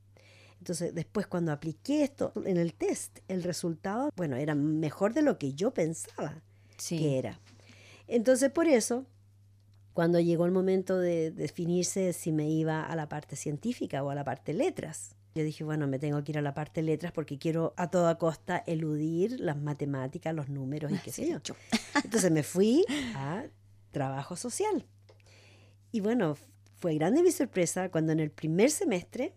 [0.67, 5.39] Entonces, después cuando apliqué esto en el test, el resultado, bueno, era mejor de lo
[5.39, 6.43] que yo pensaba
[6.89, 7.39] que era.
[8.09, 9.07] Entonces, por eso,
[9.93, 14.17] cuando llegó el momento de definirse si me iba a la parte científica o a
[14.17, 17.39] la parte letras, yo dije, bueno, me tengo que ir a la parte letras porque
[17.39, 21.39] quiero a toda costa eludir las matemáticas, los números y qué sé yo.
[22.05, 23.45] Entonces me fui a
[23.93, 24.85] trabajo social.
[25.93, 26.37] Y bueno,
[26.75, 29.33] fue grande mi sorpresa cuando en el primer semestre...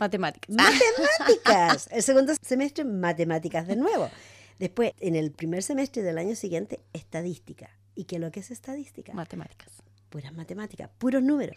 [0.00, 0.56] Matemáticas.
[0.56, 1.88] Matemáticas.
[1.92, 4.10] El segundo semestre, matemáticas de nuevo.
[4.58, 7.70] Después, en el primer semestre del año siguiente, estadística.
[7.94, 9.12] ¿Y qué es lo que es estadística?
[9.12, 9.68] Matemáticas.
[10.08, 11.56] Puras matemáticas, puros números.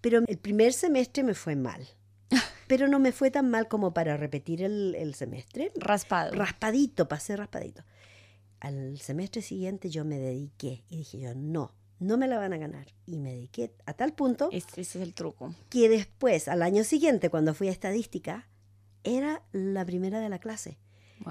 [0.00, 1.86] Pero el primer semestre me fue mal
[2.66, 5.72] pero no me fue tan mal como para repetir el, semestre.
[5.74, 6.32] Raspado.
[6.32, 7.82] Raspadito, pasé raspadito.
[8.60, 12.58] Al semestre siguiente yo me dediqué y dije yo, no, no me la van a
[12.58, 12.86] ganar.
[13.06, 14.48] Y me dediqué a tal punto...
[14.52, 15.54] Ese, es el truco.
[15.70, 18.48] Que después, al año siguiente, cuando fui a estadística,
[19.04, 20.78] era la primera de la clase.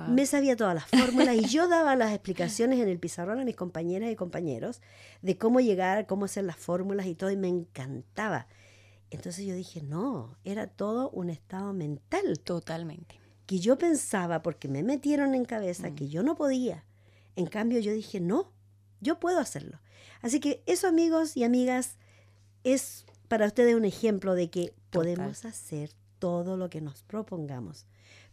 [0.09, 3.57] Me sabía todas las fórmulas y yo daba las explicaciones en el pizarrón a mis
[3.57, 4.81] compañeras y compañeros
[5.21, 8.47] de cómo llegar, cómo hacer las fórmulas y todo, y me encantaba.
[9.09, 12.39] Entonces yo dije, no, era todo un estado mental.
[12.39, 13.19] Totalmente.
[13.45, 15.95] Que yo pensaba, porque me metieron en cabeza, mm.
[15.95, 16.85] que yo no podía.
[17.35, 18.53] En cambio yo dije, no,
[19.01, 19.81] yo puedo hacerlo.
[20.21, 21.97] Así que eso, amigos y amigas,
[22.63, 27.85] es para ustedes un ejemplo de que podemos hacer todo lo que nos propongamos,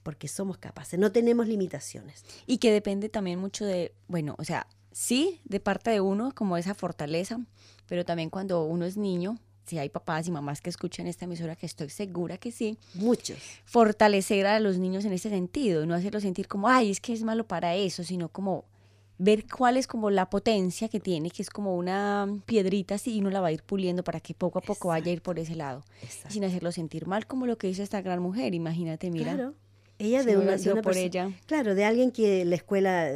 [0.03, 2.25] porque somos capaces, no tenemos limitaciones.
[2.47, 6.57] Y que depende también mucho de, bueno, o sea, sí, de parte de uno, como
[6.57, 7.41] esa fortaleza,
[7.87, 11.55] pero también cuando uno es niño, si hay papás y mamás que escuchan esta emisora,
[11.55, 12.79] que estoy segura que sí.
[12.95, 13.39] Muchos.
[13.65, 17.23] Fortalecer a los niños en ese sentido, no hacerlos sentir como, ay, es que es
[17.23, 18.65] malo para eso, sino como
[19.19, 23.21] ver cuál es como la potencia que tiene, que es como una piedrita así y
[23.21, 25.39] uno la va a ir puliendo para que poco a poco vaya a ir por
[25.39, 25.85] ese lado.
[26.29, 29.35] Sin hacerlo sentir mal como lo que hizo esta gran mujer, imagínate, mira.
[29.35, 29.55] Claro.
[29.99, 31.33] Ella de una, de por ella.
[31.47, 33.11] Claro, de alguien que la escuela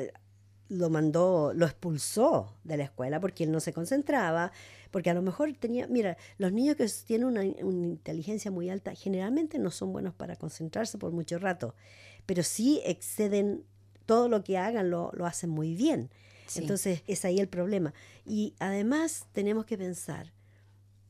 [0.69, 4.51] lo mandó, lo expulsó de la escuela porque él no se concentraba,
[4.91, 9.59] porque a lo mejor tenía, mira, los niños que tienen una, inteligencia muy alta generalmente
[9.59, 11.75] no son buenos para concentrarse por mucho rato,
[12.27, 13.65] pero sí exceden
[14.05, 16.11] todo lo que hagan, lo, hacen muy bien.
[16.55, 17.95] Entonces es ahí el problema.
[18.27, 20.33] Y además tenemos que pensar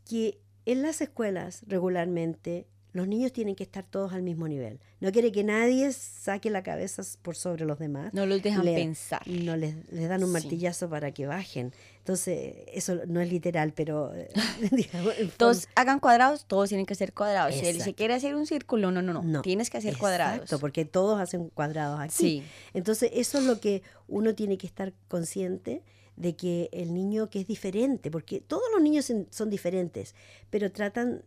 [0.04, 4.78] que en las escuelas regularmente los niños tienen que estar todos al mismo nivel.
[5.00, 8.12] No quiere que nadie saque la cabeza por sobre los demás.
[8.12, 9.26] No los dejan pensar.
[9.26, 11.72] No les, dan un martillazo para que bajen.
[12.02, 14.12] Entonces, eso no es literal, pero...
[15.36, 17.54] todos hagan cuadrados, todos tienen que ser cuadrados.
[17.54, 20.38] Si él se quiere hacer un círculo, no, no, no, Tienes que hacer cuadrados.
[20.38, 22.12] Exacto, porque todos hacen cuadrados aquí.
[22.12, 22.42] Sí.
[22.74, 25.84] Entonces, eso es lo que uno tiene que estar consciente
[26.16, 30.16] de que el niño que es diferente, porque todos los niños son diferentes,
[30.50, 31.22] pero tratan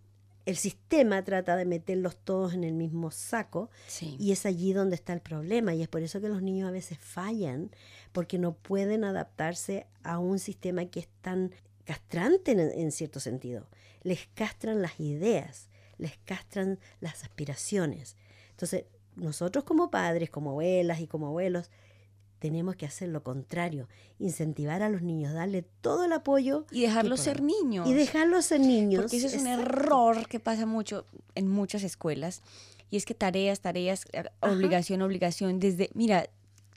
[0.45, 3.71] el sistema trata de meterlos todos en el mismo saco
[4.19, 6.71] y es allí donde está el problema y es por eso que los niños a
[6.71, 7.71] veces fallan
[8.12, 11.51] porque no pueden adaptarse a un sistema que es tan
[11.84, 13.67] castrante en, cierto sentido.
[14.03, 18.15] Les castran las ideas, les castran las aspiraciones.
[18.51, 21.71] Entonces, nosotros como padres, como abuelas y como abuelos,
[22.45, 26.67] tenemos que hacer lo contrario, incentivar a los niños, darle todo el apoyo.
[26.71, 27.89] Y dejarlos ser niños.
[27.89, 29.01] Y dejarlos ser niños.
[29.01, 32.43] Porque ese es un error que pasa mucho en muchas escuelas.
[32.91, 36.29] Y es que tareas, tareas, eh, obligación, obligación, desde, mira,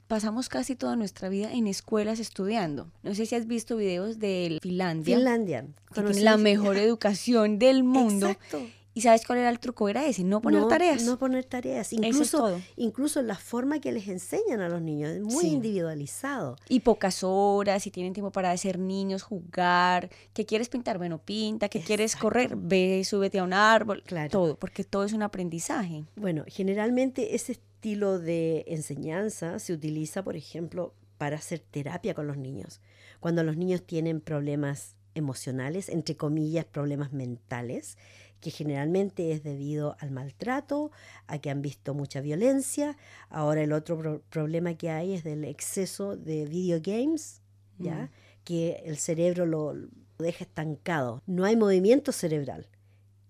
[0.07, 2.89] pasamos casi toda nuestra vida en escuelas estudiando.
[3.03, 5.17] No sé si has visto videos de Finlandia.
[5.17, 5.67] Finlandia.
[5.93, 8.29] Tiene la mejor educación del mundo.
[8.29, 8.59] Exacto.
[8.93, 9.87] ¿Y sabes cuál era el truco?
[9.87, 11.03] Era ese, no poner tareas.
[11.03, 11.93] No poner tareas.
[11.93, 16.57] Incluso, incluso la forma que les enseñan a los niños es muy individualizado.
[16.67, 20.09] Y pocas horas, si tienen tiempo para hacer niños, jugar.
[20.33, 20.97] ¿Qué quieres pintar?
[20.97, 21.69] Bueno, pinta.
[21.69, 22.55] ¿Qué quieres correr?
[22.55, 24.03] Ve, súbete a un árbol.
[24.05, 24.29] Claro.
[24.29, 26.03] Todo, porque todo es un aprendizaje.
[26.15, 32.37] Bueno, generalmente ese estilo de enseñanza se utiliza, por ejemplo, para hacer terapia con los
[32.37, 32.81] niños.
[33.19, 37.97] Cuando los niños tienen problemas emocionales, entre comillas, problemas mentales,
[38.39, 40.91] que generalmente es debido al maltrato,
[41.27, 42.97] a que han visto mucha violencia.
[43.29, 47.41] Ahora el otro problema que hay es del exceso de videogames,
[47.77, 48.03] ¿ya?
[48.03, 48.09] Mm.
[48.43, 49.75] Que el cerebro lo,
[50.17, 51.21] deja estancado.
[51.25, 52.67] No hay movimiento cerebral.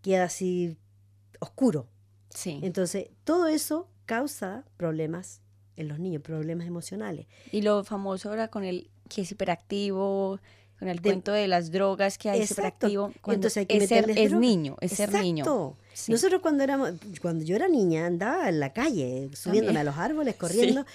[0.02, 0.78] queda así
[1.40, 1.88] oscuro.
[2.30, 2.60] Sí.
[2.64, 5.42] Entonces, todo eso causa problemas
[5.76, 7.28] en los niños, problemas emocionales.
[7.52, 10.40] Y lo famoso ahora con el que es hiperactivo,
[10.80, 13.12] con el cuento de las drogas que hay hiperactivo.
[13.28, 15.76] Entonces hay que es, ser, es niño, es ser niño.
[16.08, 20.36] Nosotros cuando éramos, cuando yo era niña andaba en la calle, subiéndome a los árboles,
[20.36, 20.86] corriendo.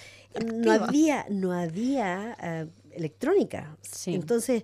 [0.43, 3.77] No había, no había eh, electrónica.
[4.07, 4.63] Entonces,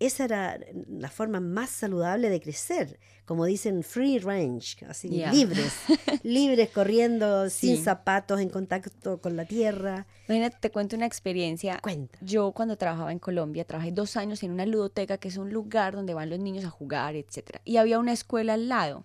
[0.00, 5.72] esa era la forma más saludable de crecer, como dicen free range, así libres,
[6.22, 10.06] libres corriendo sin zapatos, en contacto con la tierra.
[10.28, 11.78] Imagínate, te cuento una experiencia.
[11.82, 12.18] Cuenta.
[12.20, 15.94] Yo cuando trabajaba en Colombia, trabajé dos años en una ludoteca, que es un lugar
[15.94, 17.58] donde van los niños a jugar, etc.
[17.64, 19.04] Y había una escuela al lado.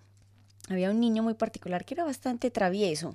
[0.68, 3.14] Había un niño muy particular que era bastante travieso.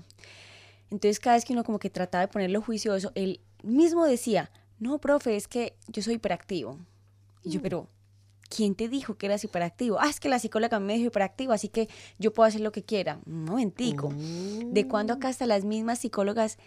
[0.92, 5.00] Entonces cada vez que uno como que trataba de ponerlo juicioso, él mismo decía, no,
[5.00, 6.80] profe, es que yo soy hiperactivo.
[7.46, 7.64] Y yo, mm.
[7.64, 7.90] pero,
[8.50, 10.00] ¿quién te dijo que eras hiperactivo?
[10.00, 11.88] Ah, es que la psicóloga me dijo hiperactivo, así que
[12.20, 13.22] yo puedo hacer lo que quiera.
[13.26, 14.12] Un momentico.
[14.14, 16.58] ¿De cuándo acá hasta las mismas psicólogas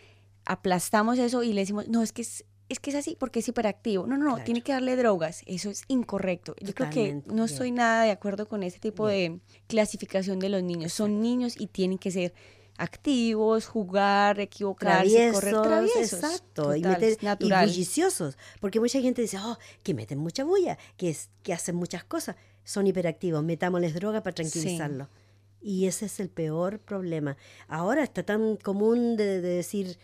[0.45, 3.49] aplastamos eso y le decimos, no, es que es, es que es así porque es
[3.49, 4.07] hiperactivo.
[4.07, 5.43] No, no, no, tiene que darle drogas.
[5.47, 6.55] Eso es incorrecto.
[6.61, 10.63] Yo creo que no estoy nada de acuerdo con ese tipo de clasificación de los
[10.63, 10.93] niños.
[10.93, 12.35] Son niños y tienen que ser
[12.79, 16.25] activos, jugar, equivocarse, correr traviesos.
[16.25, 21.29] Exacto, y, meter, bulliciosos, porque mucha gente dice, oh, que meten mucha bulla, que, es,
[21.43, 25.09] que hacen muchas cosas, son hiperactivos, metámosles droga para tranquilizarlos.
[25.61, 27.37] Y ese es el peor problema.
[27.67, 29.99] Ahora está tan común de, decir,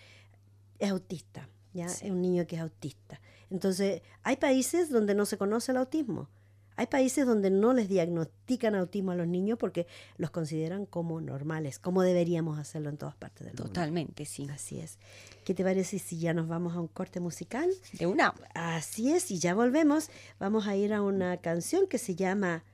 [0.80, 3.20] es autista, ya es un niño que es autista.
[3.50, 6.28] Entonces, hay países donde no se conoce el autismo.
[6.76, 11.78] Hay países donde no les diagnostican autismo a los niños porque los consideran como normales,
[11.78, 13.64] como deberíamos hacerlo en todas partes del mundo.
[13.64, 14.48] Totalmente, sí.
[14.50, 14.98] Así es.
[15.44, 17.70] ¿Qué te parece si ya nos vamos a un corte musical?
[17.92, 18.34] De una.
[18.54, 20.10] Así es, y ya volvemos.
[20.40, 22.64] Vamos a ir a una canción que se llama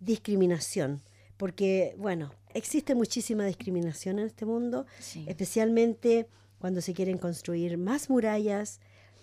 [0.00, 1.00] Discriminación,
[1.36, 4.86] porque, bueno, existe muchísima discriminación en este mundo,
[5.26, 6.26] especialmente
[6.58, 8.80] cuando se quieren construir más murallas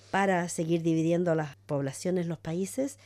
[0.10, 2.98] para seguir dividiendo las poblaciones, los países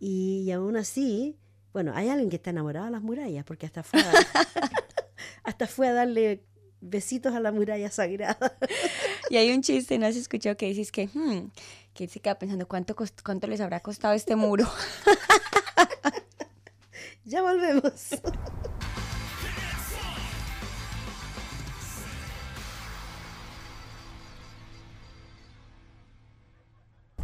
[0.00, 1.36] y, aún así,
[1.72, 4.12] bueno, hay alguien que está enamorado de las murallas, porque hasta fue a,
[5.44, 6.44] hasta fue a darle
[6.80, 8.56] besitos a la muralla sagrada.
[9.30, 11.50] y hay un chiste, ¿no has escuchado que dices que, hmm,
[11.94, 14.68] que se queda pensando cuánto, cuánto les habrá costado este muro?
[17.24, 18.10] ya volvemos.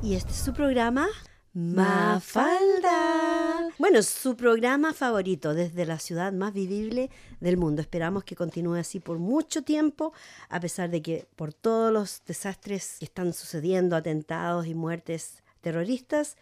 [0.03, 1.09] Y este es su programa
[1.55, 2.91] Mafalda.
[3.79, 7.81] Bueno, su programa favorito desde la ciudad más vivible del mundo.
[7.81, 10.13] Esperamos que continúe así por mucho tiempo,
[10.49, 16.37] a pesar de que por todos los desastres que están sucediendo, atentados y muertes terroristas,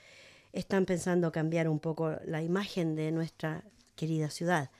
[0.55, 3.65] están pensando cambiar un poco la imagen de nuestra
[3.97, 4.71] querida ciudad.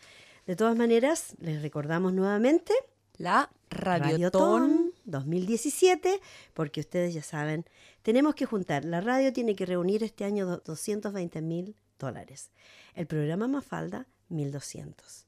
[0.47, 2.73] De todas maneras, les recordamos nuevamente
[3.19, 6.21] la Radiotón 2017,
[6.55, 7.65] porque ustedes ya saben,
[8.03, 12.51] tenemos que juntar, la radio tiene que reunir este año 220 mil dólares,
[12.95, 15.27] el programa Mafalda 1200.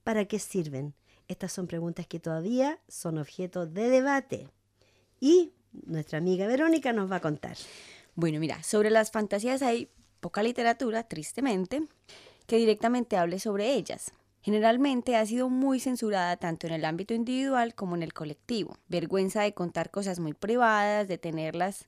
[0.02, 0.94] ¿Para qué sirven?
[1.28, 4.48] Estas son preguntas que todavía son objeto de debate.
[5.20, 7.56] Y nuestra amiga Verónica nos va a contar.
[8.14, 9.88] Bueno, mira, sobre las fantasías hay
[10.20, 11.82] poca literatura, tristemente,
[12.46, 14.12] que directamente hable sobre ellas.
[14.42, 18.76] Generalmente ha sido muy censurada tanto en el ámbito individual como en el colectivo.
[18.88, 21.84] Vergüenza de contar cosas muy privadas, de tenerlas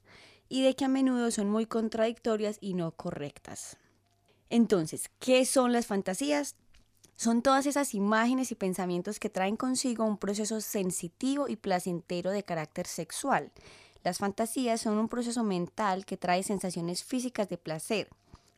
[0.49, 3.79] y de que a menudo son muy contradictorias y no correctas.
[4.51, 6.57] Entonces, ¿qué son las fantasías?
[7.17, 12.43] Son todas esas imágenes y pensamientos que traen consigo un proceso sensitivo y placentero de
[12.43, 13.53] carácter sexual.
[14.03, 18.09] Las fantasías son un proceso mental que trae sensaciones físicas de placer.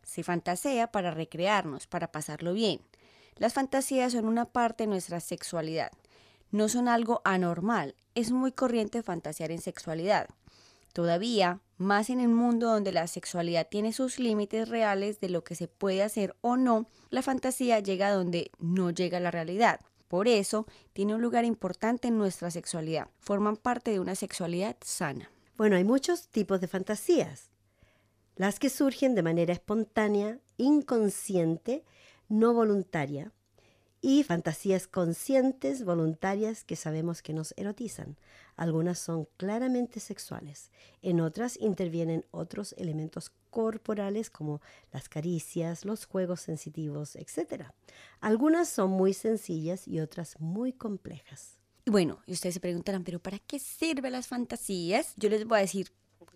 [0.03, 2.81] Se fantasea para recrearnos, para pasarlo bien.
[3.37, 5.91] Las fantasías son una parte de nuestra sexualidad.
[6.51, 10.29] No son algo anormal, es muy corriente fantasear en sexualidad.
[10.93, 15.55] Todavía, más en el mundo donde la sexualidad tiene sus límites reales de lo que
[15.55, 19.81] se puede hacer o no, la fantasía llega donde no llega la realidad.
[20.09, 23.09] Por eso, tiene un lugar importante en nuestra sexualidad.
[23.19, 25.31] Forman parte de una sexualidad sana.
[25.57, 27.51] Bueno, hay muchos tipos de fantasías.
[28.37, 31.85] Las que surgen de manera espontánea, inconsciente,
[32.29, 33.33] no voluntaria,
[34.05, 38.19] y fantasías conscientes, voluntarias, que sabemos que nos erotizan.
[38.55, 44.61] Algunas son claramente sexuales, en otras intervienen otros elementos corporales como
[44.93, 47.69] las caricias, los juegos sensitivos, etc.
[48.21, 51.59] Algunas son muy sencillas y otras muy complejas.
[51.87, 55.15] Y bueno, y ustedes se preguntarán, pero ¿para qué sirven las fantasías?
[55.17, 55.91] Yo les voy a decir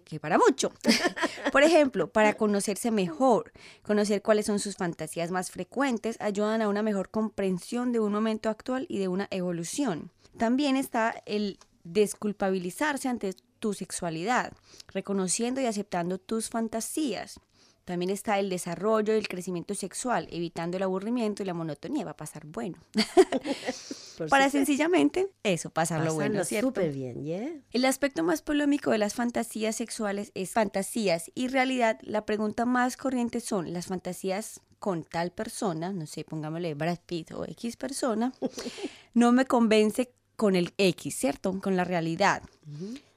[0.09, 0.73] que para mucho.
[1.53, 6.83] Por ejemplo, para conocerse mejor, conocer cuáles son sus fantasías más frecuentes, ayudan a una
[6.83, 10.11] mejor comprensión de un momento actual y de una evolución.
[10.37, 14.53] También está el desculpabilizarse ante tu sexualidad,
[14.89, 17.41] reconociendo y aceptando tus fantasías.
[17.89, 22.05] También está el desarrollo y el crecimiento sexual, evitando el aburrimiento y la monotonía.
[22.05, 22.77] Va a pasar bueno.
[24.29, 27.51] Para sencillamente eso, pasarlo bueno, súper bien, ¿yeah?
[27.71, 31.99] El aspecto más polémico de las fantasías sexuales es fantasías y realidad.
[32.03, 37.33] La pregunta más corriente son las fantasías con tal persona, no sé, pongámosle Brad Pitt
[37.33, 38.35] o X persona,
[39.15, 41.59] no me convence con el X, ¿cierto?
[41.63, 42.43] Con la realidad.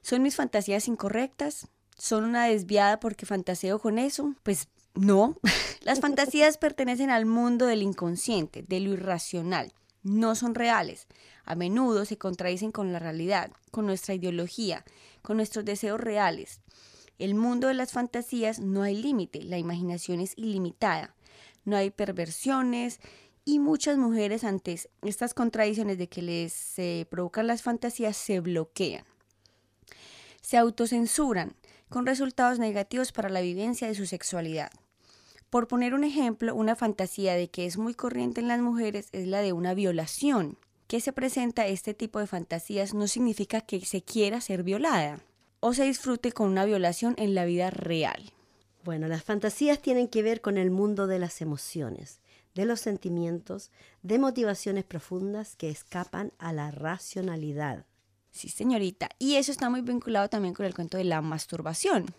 [0.02, 1.68] ¿Son mis fantasías incorrectas?
[2.02, 4.34] Son una desviada porque fantaseo con eso?
[4.42, 5.38] Pues no.
[5.82, 9.72] Las fantasías pertenecen al mundo del inconsciente, de lo irracional.
[10.02, 11.06] No son reales.
[11.46, 14.84] A menudo se contradicen con la realidad, con nuestra ideología,
[15.22, 16.62] con nuestros deseos reales.
[17.20, 21.14] El mundo de las fantasías no hay límite, la imaginación es ilimitada.
[21.66, 23.00] No hay perversiones
[23.46, 29.06] y muchas mujeres ante estas contradicciones de que les provocan las fantasías se bloquean.
[30.42, 31.54] Se autocensuran,
[31.92, 34.72] con resultados negativos para la vivencia de su sexualidad.
[35.50, 39.28] Por poner un ejemplo, una fantasía de que es muy corriente en las mujeres es
[39.28, 40.58] la de una violación.
[40.88, 45.20] Que se presenta este tipo de fantasías no significa que se quiera ser violada
[45.60, 48.32] o se disfrute con una violación en la vida real.
[48.86, 52.22] Bueno, las fantasías tienen que ver con el mundo de las emociones,
[52.56, 53.70] de los sentimientos,
[54.02, 57.86] de motivaciones profundas que escapan a la racionalidad.
[58.32, 59.10] Sí, señorita.
[59.20, 62.14] Y eso está muy vinculado también con el cuento de la masturbación.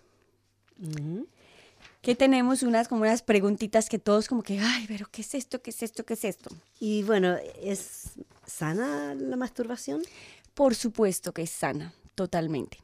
[2.01, 5.63] Que tenemos unas como unas preguntitas que todos como que, ay, pero ¿qué es esto?
[5.63, 6.05] ¿Qué es esto?
[6.05, 6.51] ¿Qué es esto?
[6.81, 8.13] Y bueno, ¿es
[8.47, 10.03] sana la masturbación?
[10.55, 12.79] Por supuesto que es sana, totalmente.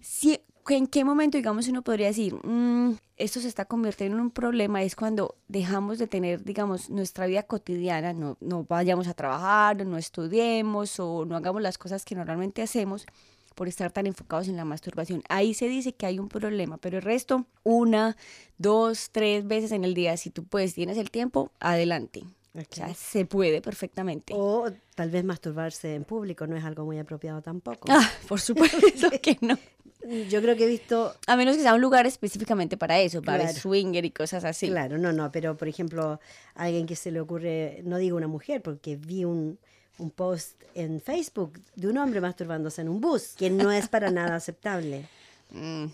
[0.00, 4.30] Si ¿En qué momento, digamos, uno podría decir, mm, esto se está convirtiendo en un
[4.30, 4.82] problema?
[4.82, 9.96] Es cuando dejamos de tener, digamos, nuestra vida cotidiana, no, no vayamos a trabajar, no
[9.96, 13.06] estudiemos o no hagamos las cosas que normalmente hacemos
[13.54, 15.22] por estar tan enfocados en la masturbación.
[15.28, 18.16] Ahí se dice que hay un problema, pero el resto, una,
[18.58, 22.24] dos, tres veces en el día, si tú puedes, tienes el tiempo, adelante.
[22.58, 24.32] O sea, se puede perfectamente.
[24.34, 27.88] O tal vez masturbarse en público no es algo muy apropiado tampoco.
[27.90, 29.58] Ah, por supuesto que no.
[30.28, 31.14] Yo creo que he visto...
[31.26, 34.68] A menos que sea un lugar específicamente para eso, para el swinger y cosas así.
[34.68, 36.20] Claro, no, no, pero por ejemplo,
[36.54, 39.58] alguien que se le ocurre, no digo una mujer, porque vi un,
[39.98, 44.10] un post en Facebook de un hombre masturbándose en un bus, que no es para
[44.10, 45.06] nada aceptable.
[45.48, 45.86] Mm.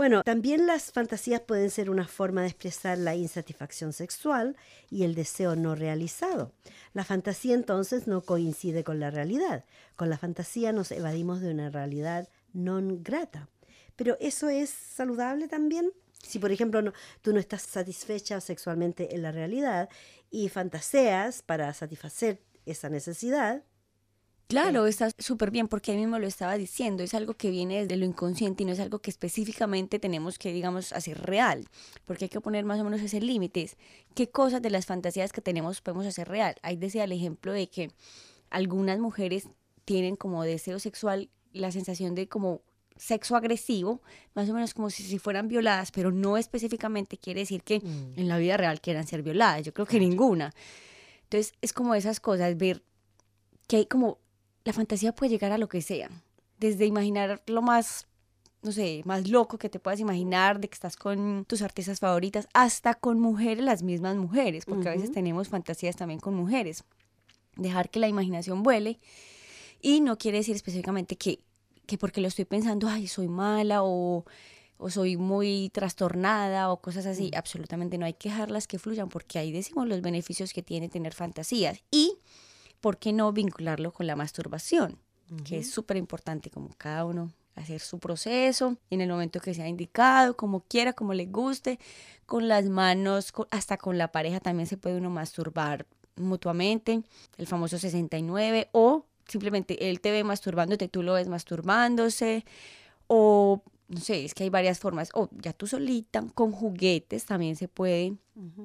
[0.00, 4.56] Bueno, también las fantasías pueden ser una forma de expresar la insatisfacción sexual
[4.88, 6.54] y el deseo no realizado.
[6.94, 9.66] La fantasía entonces no coincide con la realidad.
[9.96, 13.50] Con la fantasía nos evadimos de una realidad non grata.
[13.94, 15.92] Pero eso es saludable también.
[16.26, 19.90] Si, por ejemplo, tú no estás satisfecha sexualmente en la realidad
[20.30, 23.64] y fantaseas para satisfacer esa necesidad,
[24.50, 27.96] Claro, está súper bien porque ahí mismo lo estaba diciendo, es algo que viene desde
[27.96, 31.68] lo inconsciente y no es algo que específicamente tenemos que, digamos, hacer real,
[32.04, 33.70] porque hay que poner más o menos ese límite.
[34.16, 36.56] ¿Qué cosas de las fantasías que tenemos podemos hacer real?
[36.62, 37.92] Ahí decía el ejemplo de que
[38.50, 39.46] algunas mujeres
[39.84, 42.62] tienen como deseo sexual la sensación de como
[42.96, 44.02] sexo agresivo,
[44.34, 48.14] más o menos como si, si fueran violadas, pero no específicamente quiere decir que mm.
[48.18, 50.52] en la vida real quieran ser violadas, yo creo que ninguna.
[51.22, 52.82] Entonces es como esas cosas, ver
[53.68, 54.18] que hay como
[54.70, 56.08] la fantasía puede llegar a lo que sea,
[56.60, 58.06] desde imaginar lo más,
[58.62, 62.46] no sé, más loco que te puedas imaginar, de que estás con tus artistas favoritas,
[62.54, 66.84] hasta con mujeres, las mismas mujeres, porque a veces tenemos fantasías también con mujeres.
[67.56, 69.00] Dejar que la imaginación vuele
[69.82, 71.40] y no quiere decir específicamente que,
[71.86, 74.24] que porque lo estoy pensando, ay, soy mala o
[74.82, 79.38] o soy muy trastornada o cosas así, absolutamente no hay que dejarlas que fluyan porque
[79.38, 81.82] ahí decimos los beneficios que tiene tener fantasías.
[81.90, 82.16] Y
[82.80, 84.98] ¿por qué no vincularlo con la masturbación?
[85.44, 89.68] Que es súper importante, como cada uno hacer su proceso en el momento que sea
[89.68, 91.78] indicado, como quiera, como le guste,
[92.26, 97.02] con las manos, hasta con la pareja también se puede uno masturbar mutuamente,
[97.36, 102.44] el famoso 69, o simplemente él te ve masturbándote, tú lo ves masturbándose,
[103.06, 107.56] o no sé, es que hay varias formas, o ya tú solita, con juguetes también
[107.56, 108.14] se puede,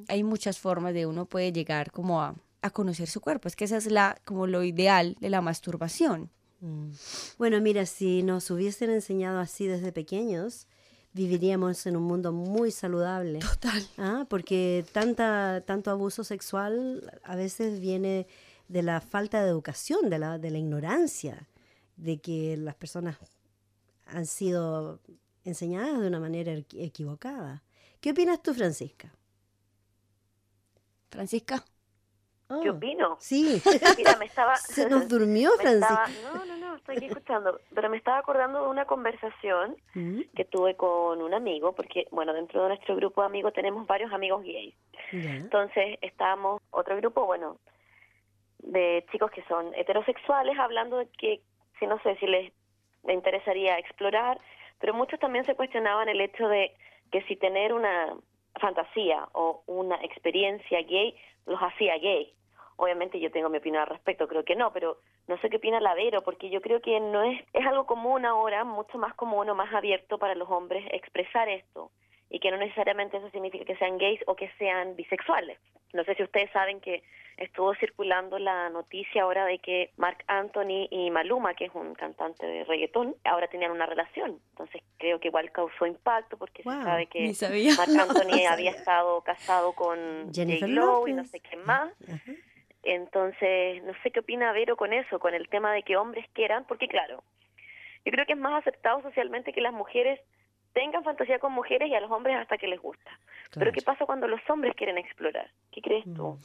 [0.08, 2.36] hay muchas formas de uno puede llegar como a
[2.66, 3.48] a conocer su cuerpo.
[3.48, 6.32] Es que esa es la, como lo ideal de la masturbación.
[6.62, 6.90] Mm.
[7.38, 10.68] Bueno, mira, si nos hubiesen enseñado así desde pequeños,
[11.14, 13.40] viviríamos en un mundo muy saludable.
[13.40, 13.88] Total.
[13.98, 14.26] ¿Ah?
[14.28, 18.26] Porque tanta, tanto abuso sexual a veces viene
[18.68, 21.48] de la falta de educación, de la, de la ignorancia,
[21.98, 23.18] de que las personas
[24.08, 25.00] han sido
[25.44, 27.64] enseñadas de una manera equivocada.
[28.02, 29.14] ¿Qué opinas tú, Francisca?
[31.12, 31.64] Francisca.
[32.48, 33.18] ¿Qué oh, opino?
[33.20, 33.62] Sí.
[33.98, 34.56] Mira, me estaba...
[34.58, 36.06] Se nos durmió, Francisca.
[36.24, 37.60] No, no, no, estoy aquí escuchando.
[37.74, 40.22] Pero me estaba acordando de una conversación mm.
[40.36, 44.14] que tuve con un amigo, porque, bueno, dentro de nuestro grupo de amigos tenemos varios
[44.14, 44.76] amigos gays.
[45.12, 47.58] Entonces, estábamos, otro grupo, bueno,
[48.60, 51.42] de chicos que son heterosexuales, hablando de que,
[51.80, 52.52] si no sé, si les
[53.08, 54.40] interesaría explorar,
[54.80, 56.76] pero muchos también se cuestionaban el hecho de
[57.12, 58.14] que si tener una
[58.60, 62.34] fantasía o una experiencia gay los hacía gay.
[62.78, 64.98] Obviamente yo tengo mi opinión al respecto, creo que no, pero
[65.28, 68.64] no sé qué opina Ladero, porque yo creo que no es, es algo común ahora,
[68.64, 71.92] mucho más común o más abierto para los hombres expresar esto,
[72.36, 75.58] y que no necesariamente eso significa que sean gays o que sean bisexuales.
[75.94, 77.02] No sé si ustedes saben que
[77.38, 82.46] estuvo circulando la noticia ahora de que Mark Anthony y Maluma, que es un cantante
[82.46, 84.38] de reggaetón, ahora tenían una relación.
[84.50, 87.32] Entonces creo que igual causó impacto porque se sabe que
[87.78, 91.10] Mark Anthony había estado casado con Jennifer J.
[91.10, 91.94] y no sé qué más.
[92.84, 96.66] Entonces, no sé qué opina Vero con eso, con el tema de que hombres quieran,
[96.66, 97.24] porque claro,
[98.04, 100.20] yo creo que es más aceptado socialmente que las mujeres
[100.76, 103.10] tengan fantasía con mujeres y a los hombres hasta que les gusta.
[103.54, 105.50] Pero ¿qué pasa cuando los hombres quieren explorar?
[105.72, 106.34] ¿Qué crees tú?
[106.34, 106.40] Mm.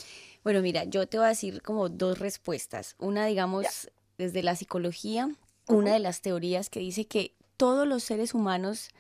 [0.44, 2.94] Bueno, mira, yo te voy a decir como dos respuestas.
[3.00, 5.28] Una, digamos, desde la psicología,
[5.66, 8.90] una de las teorías que dice que todos los seres humanos,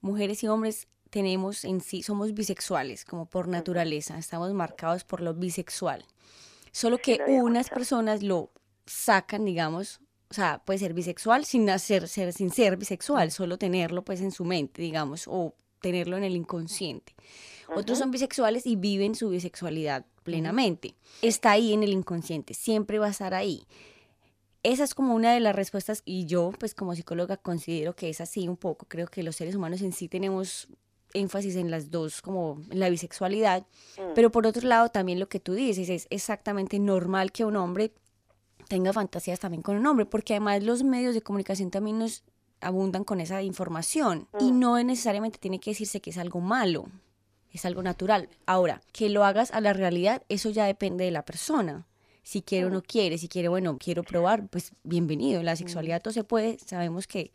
[0.00, 5.34] mujeres y hombres, tenemos en sí, somos bisexuales, como por naturaleza, estamos marcados por lo
[5.34, 6.04] bisexual.
[6.72, 8.50] Solo que unas personas lo
[8.84, 10.00] sacan, digamos,
[10.30, 14.32] o sea, puede ser bisexual sin nacer, ser, sin ser bisexual, solo tenerlo pues en
[14.32, 17.14] su mente, digamos, o tenerlo en el inconsciente.
[17.74, 20.94] Otros son bisexuales y viven su bisexualidad plenamente.
[21.22, 23.66] Está ahí en el inconsciente, siempre va a estar ahí.
[24.62, 28.20] Esa es como una de las respuestas y yo pues como psicóloga considero que es
[28.20, 28.86] así un poco.
[28.88, 30.68] Creo que los seres humanos en sí tenemos
[31.12, 33.66] énfasis en las dos, como en la bisexualidad,
[33.98, 34.14] mm.
[34.14, 37.92] pero por otro lado también lo que tú dices es exactamente normal que un hombre
[38.68, 42.24] tenga fantasías también con un hombre, porque además los medios de comunicación también nos
[42.60, 44.58] abundan con esa información y mm.
[44.58, 46.86] no necesariamente tiene que decirse que es algo malo,
[47.52, 48.28] es algo natural.
[48.46, 51.86] Ahora, que lo hagas a la realidad, eso ya depende de la persona.
[52.22, 52.86] Si quiere o no mm.
[52.86, 55.42] quiere, si quiere, bueno, quiero probar, pues bienvenido.
[55.42, 55.56] La mm.
[55.56, 57.32] sexualidad todo se puede, sabemos que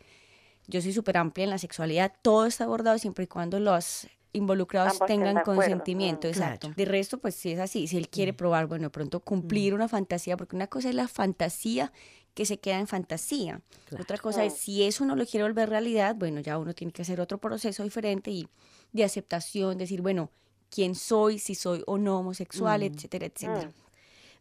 [0.67, 4.99] yo soy súper amplia en la sexualidad, todo está abordado siempre y cuando los involucrados
[5.07, 6.73] tengan consentimiento, mm, exacto.
[6.75, 8.35] De resto, pues si es así, si él quiere mm.
[8.35, 9.75] probar, bueno, de pronto cumplir mm.
[9.75, 11.91] una fantasía, porque una cosa es la fantasía
[12.33, 13.61] que se queda en fantasía.
[13.99, 17.01] Otra cosa es, si eso no lo quiere volver realidad, bueno, ya uno tiene que
[17.01, 18.47] hacer otro proceso diferente y
[18.93, 20.31] de aceptación, decir, bueno,
[20.69, 23.71] quién soy, si soy o no homosexual, etcétera, etcétera.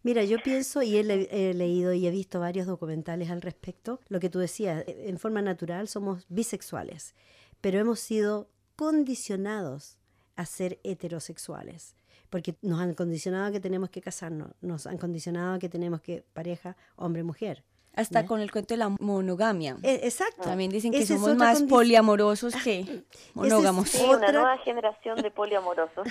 [0.03, 4.20] Mira, yo pienso y he, he, leído y he visto varios documentales al respecto, lo
[4.20, 7.14] que tú decías, en forma natural somos bisexuales,
[7.61, 9.98] pero hemos sido condicionados
[10.36, 11.96] a ser heterosexuales,
[12.30, 16.00] porque nos han condicionado a que tenemos que casarnos, nos han condicionado a que tenemos
[16.00, 17.64] que pareja hombre-mujer.
[17.94, 19.76] Hasta con el cuento de la monogamia.
[19.82, 20.44] E, exacto.
[20.44, 23.02] También dicen que somos más poliamorosos que
[23.34, 23.88] monógamos.
[23.88, 26.06] Sí, una nueva generación de poliamorosos.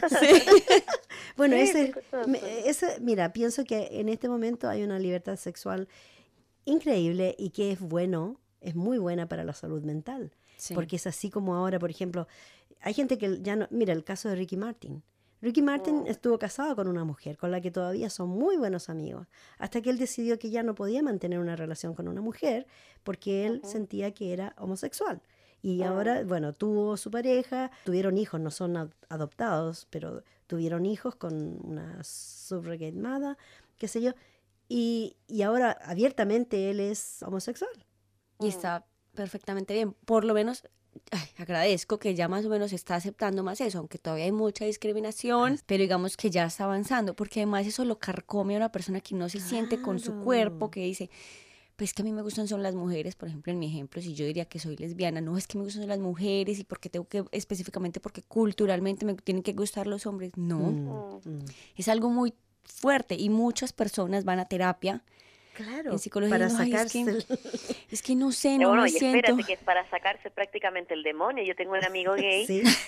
[1.38, 1.94] bueno, ese,
[3.00, 5.88] mira, pienso que en este momento hay una libertad sexual
[6.66, 10.34] increíble y que es bueno, es muy buena para la salud mental.
[10.74, 12.28] Porque es así como ahora, por ejemplo,
[12.82, 15.04] hay gente que ya no, mira el caso de Ricky Martin.
[15.42, 16.08] Ricky Martin mm.
[16.08, 19.28] estuvo casado con una mujer con la que todavía son muy buenos amigos,
[19.60, 22.66] hasta que él decidió que ya no podía mantener una relación con una mujer
[23.04, 25.22] porque él sentía que era homosexual.
[25.62, 25.90] Y ah.
[25.90, 32.04] ahora, bueno, tuvo su pareja, tuvieron hijos, no son adoptados, pero tuvieron hijos con una
[32.04, 33.38] surrogate mother,
[33.78, 34.14] qué sé yo,
[34.70, 37.72] y, y ahora abiertamente él es homosexual.
[38.40, 39.94] Y está perfectamente bien.
[40.06, 40.64] Por lo menos
[41.38, 45.60] agradezco que ya más o menos está aceptando más eso, aunque todavía hay mucha discriminación,
[45.66, 49.16] pero digamos que ya está avanzando, porque además eso lo carcome a una persona que
[49.16, 51.10] no se siente con su cuerpo, que dice,
[51.76, 54.14] pues que a mí me gustan son las mujeres, por ejemplo, en mi ejemplo, si
[54.16, 56.90] yo diría que soy lesbiana, no es que me gustan son las mujeres y porque
[56.90, 61.46] tengo que, específicamente porque culturalmente me tienen que gustar los hombres, no, mm, mm.
[61.76, 62.34] es algo muy
[62.64, 65.04] fuerte y muchas personas van a terapia
[65.58, 67.04] Claro, en psicología para sacarse.
[67.90, 71.02] Es que, no sé, no bueno, me y espérate que es para sacarse prácticamente el
[71.02, 71.44] demonio.
[71.44, 72.46] Yo tengo un amigo gay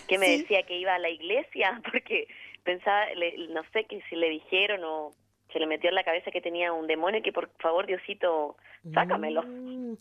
[0.08, 2.28] que me decía que iba a la iglesia porque
[2.64, 3.06] pensaba,
[3.50, 5.12] no sé, que si le dijeron o
[5.52, 8.56] se le metió en la cabeza que tenía un demonio que por favor Diosito
[8.94, 9.42] sácamelo.
[9.42, 9.94] Mm,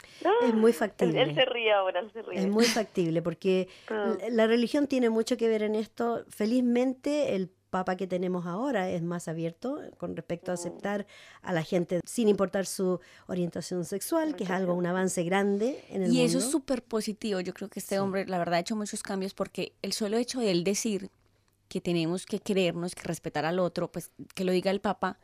[0.42, 1.22] es muy factible.
[1.22, 2.38] Él, se ríe ahora, él se ríe.
[2.38, 4.14] Es muy factible porque ah.
[4.30, 6.26] la religión tiene mucho que ver en esto.
[6.28, 10.58] Felizmente el Papa que tenemos ahora es más abierto con respecto a mm.
[10.58, 11.06] aceptar
[11.42, 16.02] a la gente sin importar su orientación sexual, que es algo, un avance grande en
[16.02, 16.22] el y mundo.
[16.22, 17.40] Y eso es súper positivo.
[17.40, 20.40] Yo creo que este hombre, la verdad, ha hecho muchos cambios porque el solo hecho
[20.40, 21.10] de él decir
[21.68, 25.18] que tenemos que creernos, que respetar al otro, pues que lo diga el Papa,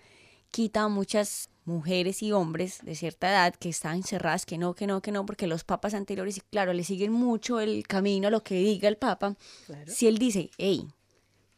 [0.50, 4.86] quita a muchas mujeres y hombres de cierta edad que están encerradas, que no, que
[4.86, 8.42] no, que no, porque los papas anteriores, claro, le siguen mucho el camino a lo
[8.44, 9.36] que diga el Papa.
[9.86, 10.86] Si él dice, hey,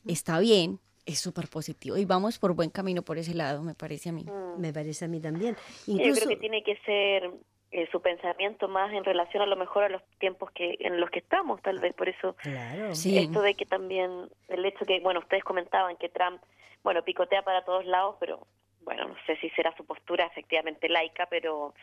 [0.07, 4.09] está bien, es súper positivo y vamos por buen camino por ese lado, me parece
[4.11, 4.25] a mí.
[4.25, 4.61] Mm.
[4.61, 5.57] Me parece a mí también.
[5.87, 7.31] Yo creo que tiene que ser
[7.71, 11.11] eh, su pensamiento más en relación a lo mejor a los tiempos que en los
[11.11, 12.35] que estamos, tal vez por eso.
[12.37, 12.91] Claro.
[12.91, 16.41] Esto de que también el hecho que, bueno, ustedes comentaban que Trump,
[16.83, 18.47] bueno, picotea para todos lados, pero
[18.83, 21.75] bueno, no sé si será su postura efectivamente laica, pero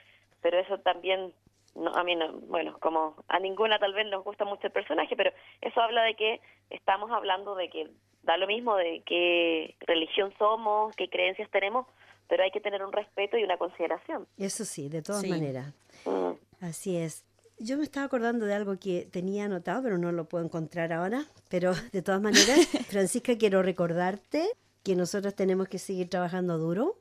[0.41, 1.33] pero eso también
[1.75, 5.15] no, a mí no, bueno, como a ninguna tal vez nos gusta mucho el personaje,
[5.15, 7.89] pero eso habla de que estamos hablando de que
[8.23, 11.85] da lo mismo de qué religión somos, qué creencias tenemos,
[12.27, 14.27] pero hay que tener un respeto y una consideración.
[14.37, 15.73] Eso sí, de todas maneras.
[16.05, 16.31] Mm.
[16.61, 17.25] Así es.
[17.59, 21.25] Yo me estaba acordando de algo que tenía anotado, pero no lo puedo encontrar ahora.
[21.49, 24.49] Pero de todas maneras, Francisca, quiero recordarte
[24.83, 26.97] que nosotros tenemos que seguir trabajando duro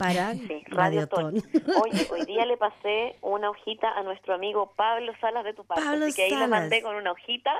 [0.00, 1.34] para sí, Radio Ton.
[1.82, 5.86] Oye, hoy día le pasé una hojita a nuestro amigo Pablo Salas de tu parte,
[5.86, 7.52] así que ahí le mandé con una hojita.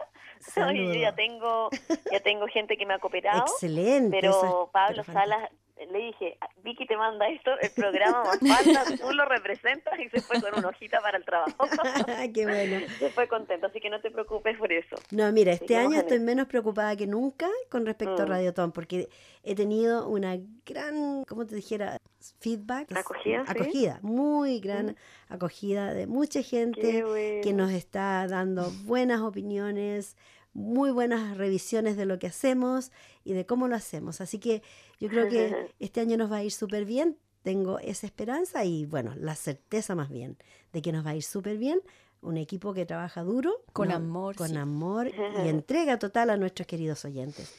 [0.66, 1.68] Oye, yo ya tengo,
[2.10, 3.42] ya tengo gente que me ha cooperado.
[3.42, 4.16] Excelente.
[4.18, 5.50] Pero Pablo Salas
[5.86, 10.20] le dije, Vicky te manda esto, el programa más falta, tú lo representas y se
[10.20, 11.56] fue con una hojita para el trabajo.
[12.34, 12.86] Qué bueno.
[12.98, 14.96] Se fue contento, así que no te preocupes por eso.
[15.10, 18.28] No, mira, este año estoy menos preocupada que nunca con respecto a mm.
[18.28, 19.08] Radio Tom, porque
[19.42, 21.96] he tenido una gran, ¿cómo te dijera?
[22.40, 22.92] Feedback.
[22.96, 23.44] Acogida.
[23.46, 25.32] Acogida, muy gran mm.
[25.32, 27.04] acogida de mucha gente
[27.42, 30.16] que nos está dando buenas opiniones,
[30.52, 32.90] muy buenas revisiones de lo que hacemos
[33.24, 34.20] y de cómo lo hacemos.
[34.20, 34.62] Así que
[34.98, 37.16] yo creo que este año nos va a ir súper bien.
[37.42, 40.36] Tengo esa esperanza y, bueno, la certeza más bien
[40.72, 41.80] de que nos va a ir súper bien.
[42.20, 43.62] Un equipo que trabaja duro.
[43.72, 44.36] Con amor.
[44.36, 45.08] Con amor
[45.44, 47.54] y entrega total a nuestros queridos oyentes.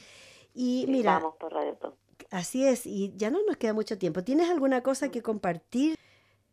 [0.54, 1.20] Y mira,
[2.30, 4.22] así es, y ya no nos queda mucho tiempo.
[4.22, 5.96] ¿Tienes alguna cosa que compartir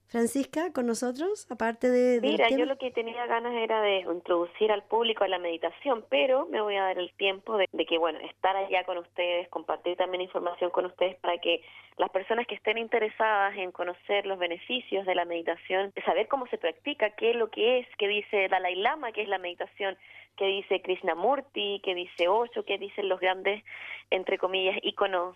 [0.10, 2.20] Francisca, con nosotros, aparte de...
[2.20, 6.48] Mira, yo lo que tenía ganas era de introducir al público a la meditación, pero
[6.48, 10.22] me voy a dar el tiempo de, que, bueno, estar allá con ustedes, compartir también
[10.22, 11.62] información con ustedes para que
[11.98, 16.58] las personas que estén interesadas en conocer los beneficios de la meditación, saber cómo se
[16.58, 19.96] practica, qué es lo que es, qué dice Dalai Lama, qué es la meditación,
[20.38, 23.64] qué dice Krishnamurti, qué dice Osho, qué dicen los grandes,
[24.10, 25.36] entre comillas, íconos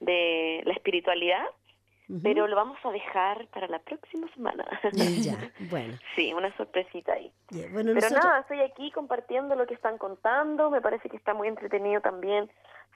[0.00, 1.44] de la espiritualidad
[2.22, 4.64] pero lo vamos a dejar para la próxima semana.
[5.18, 5.36] Ya,
[5.70, 5.94] bueno.
[6.14, 7.32] sí, una sorpresita ahí.
[7.50, 12.00] pero nada, estoy aquí compartiendo lo que están contando, me parece que está muy entretenido
[12.00, 12.50] también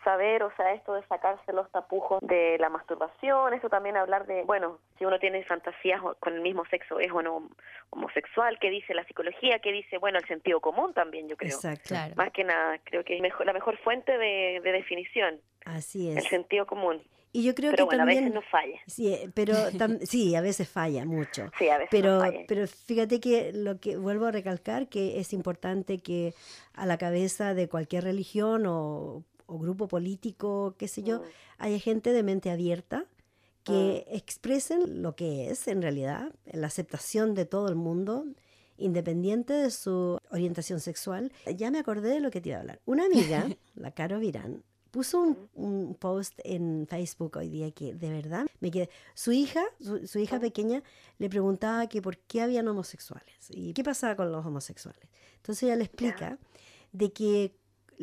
[0.05, 4.43] saber, o sea, esto de sacarse los tapujos de la masturbación, eso también hablar de,
[4.43, 7.49] bueno, si uno tiene fantasías con el mismo sexo, es o no
[7.91, 11.55] homosexual, qué dice la psicología, qué dice, bueno, el sentido común también, yo creo.
[11.55, 11.95] Exacto.
[12.17, 15.41] Más que nada, creo que es mejor, la mejor fuente de, definición.
[15.65, 16.17] Así es.
[16.17, 17.03] El sentido común.
[17.33, 18.81] Y yo creo pero que bueno, también, a veces no falla.
[18.87, 19.55] Sí, eh, pero
[20.03, 21.51] sí, a veces falla mucho.
[21.59, 22.41] Sí, a veces pero, falla.
[22.47, 26.35] pero fíjate que lo que vuelvo a recalcar que es importante que
[26.75, 31.23] a la cabeza de cualquier religión o o grupo político, qué sé yo, mm.
[31.59, 33.05] hay gente de mente abierta
[33.65, 34.17] que mm.
[34.17, 38.25] expresen lo que es en realidad, la aceptación de todo el mundo,
[38.79, 41.33] independiente de su orientación sexual.
[41.57, 42.81] Ya me acordé de lo que te iba a hablar.
[42.87, 48.47] Una amiga, la Caro Virán, puso un, post en Facebook hoy día que de verdad
[48.61, 48.91] me quedé.
[49.15, 50.83] Su hija, su, hija pequeña,
[51.19, 55.09] le preguntaba que por qué habían homosexuales y qué pasaba con los homosexuales.
[55.37, 56.39] Entonces ella le explica
[56.93, 57.57] de que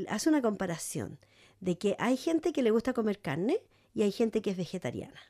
[0.10, 1.20] hace una comparación
[1.60, 3.62] de que hay gente que le gusta comer carne
[3.94, 5.22] y hay gente que es vegetariana.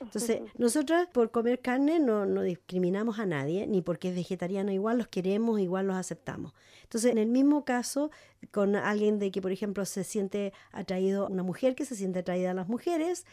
[0.00, 4.98] Entonces, nosotros por comer carne no, no, discriminamos a nadie, ni porque es vegetariano, igual
[4.98, 6.54] los queremos, igual los aceptamos.
[6.82, 8.10] Entonces, en el mismo caso,
[8.50, 12.52] con alguien de que, por ejemplo, se siente atraído, una mujer que se siente atraída
[12.52, 13.26] a las mujeres,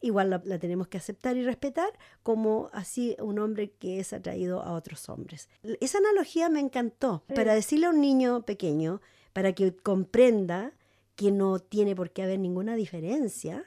[0.00, 1.90] igual la, la, tenemos que aceptar y respetar,
[2.22, 5.48] como así un hombre que es atraído a otros hombres.
[5.80, 9.00] Esa analogía me encantó, para decirle a un niño pequeño,
[9.32, 10.72] para que comprenda
[11.16, 13.64] que no tiene por qué haber ninguna diferencia.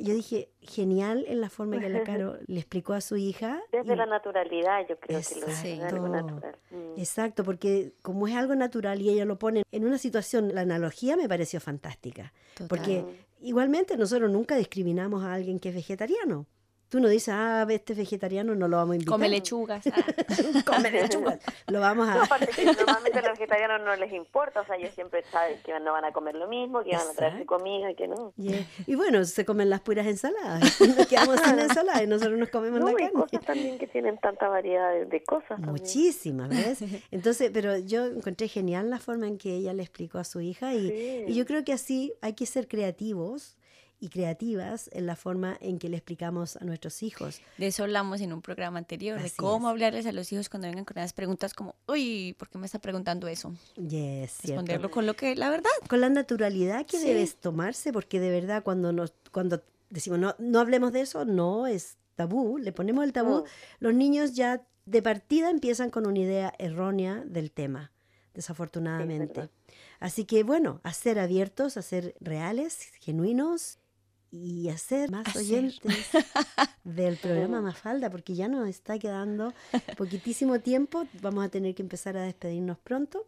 [0.00, 3.60] Yo dije, genial en la forma que la Caro le explicó a su hija.
[3.70, 6.56] Desde la naturalidad, yo creo que lo es algo natural.
[6.70, 6.98] Mm.
[6.98, 11.16] Exacto, porque como es algo natural y ella lo pone en una situación, la analogía
[11.16, 12.32] me pareció fantástica.
[12.68, 13.04] Porque
[13.40, 16.46] igualmente nosotros nunca discriminamos a alguien que es vegetariano.
[16.92, 19.14] Tú no dices, ah, este vegetariano no lo vamos a invitar.
[19.14, 19.82] Come lechugas.
[19.86, 20.04] Ah.
[20.66, 21.38] Come lechugas.
[21.68, 22.16] Lo vamos a...
[22.16, 25.92] No, normalmente a los vegetarianos no les importa, o sea, ellos siempre saben que no
[25.92, 28.34] van a comer lo mismo, que van a traer su comida y que no.
[28.36, 30.60] Y bueno, se comen las puras ensaladas.
[30.98, 33.06] Nos quedamos sin ensalada y nosotros nos comemos la carne.
[33.06, 35.60] hay cosas también que tienen tanta variedad de, cosas.
[35.60, 36.84] Muchísimas, ¿ves?
[37.10, 40.74] Entonces, pero yo encontré genial la forma en que ella le explicó a su hija
[40.74, 43.56] y, y yo creo que así hay que ser creativos
[44.02, 47.40] y creativas en la forma en que le explicamos a nuestros hijos.
[47.56, 50.84] De eso hablamos en un programa anterior, de cómo hablarles a los hijos cuando vengan
[50.84, 53.54] con esas preguntas como, uy, ¿por qué me está preguntando eso?
[53.76, 55.70] Yes, Responderlo con lo que, la verdad.
[55.88, 60.58] Con la naturalidad que debes tomarse, porque de verdad cuando, nos, cuando decimos, no, no
[60.58, 63.44] hablemos de eso, no es tabú, le ponemos el tabú, mm.
[63.78, 67.92] los niños ya de partida empiezan con una idea errónea del tema,
[68.34, 69.48] desafortunadamente.
[70.00, 73.78] Así que bueno, a ser abiertos, a ser reales, genuinos
[74.32, 76.10] y hacer más oyentes
[76.84, 79.52] del programa Mafalda, porque ya nos está quedando
[79.98, 81.06] poquitísimo tiempo.
[81.20, 83.26] Vamos a tener que empezar a despedirnos pronto.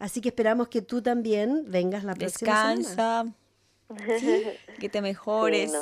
[0.00, 3.26] Así que esperamos que tú también vengas la próxima Descansa.
[4.78, 5.72] Que te mejores.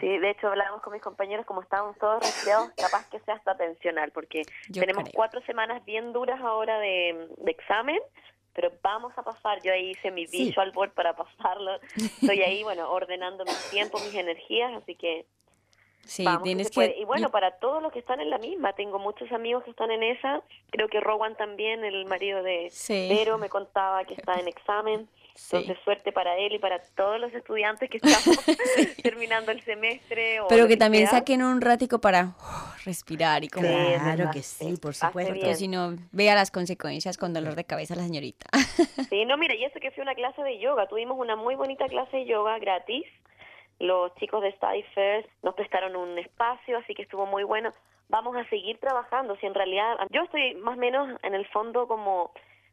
[0.00, 3.56] Sí, de hecho hablamos con mis compañeros como estábamos todos resfriados, capaz que sea hasta
[3.56, 7.98] tensional, porque tenemos cuatro semanas bien duras ahora de, de examen
[8.54, 9.62] pero vamos a pasar.
[9.62, 11.78] Yo ahí hice mi visual board para pasarlo.
[11.96, 15.26] Estoy ahí, bueno, ordenando mis tiempos, mis energías, así que.
[16.04, 19.30] Sí, tienes que, Y bueno, para todos los que están en la misma, tengo muchos
[19.30, 20.42] amigos que están en esa.
[20.70, 25.08] Creo que Rowan también, el marido de Pero, me contaba que está en examen.
[25.34, 28.38] Entonces, suerte para él y para todos los estudiantes que estamos
[29.02, 30.40] terminando el semestre.
[30.48, 33.68] Pero que, también saquen un ratico para uh, respirar y como...
[33.68, 35.54] Claro que sí, por supuesto.
[35.54, 38.46] Si no, vea las consecuencias con dolor de cabeza la señorita.
[39.08, 40.86] Sí, no, mira, y eso que fue una clase de yoga.
[40.86, 43.04] Tuvimos una muy bonita clase de yoga gratis.
[43.78, 47.72] Los chicos de Study First nos prestaron un espacio, así que estuvo muy bueno.
[48.08, 49.36] Vamos a seguir trabajando.
[49.36, 52.32] Si en realidad, yo estoy más o menos en el fondo como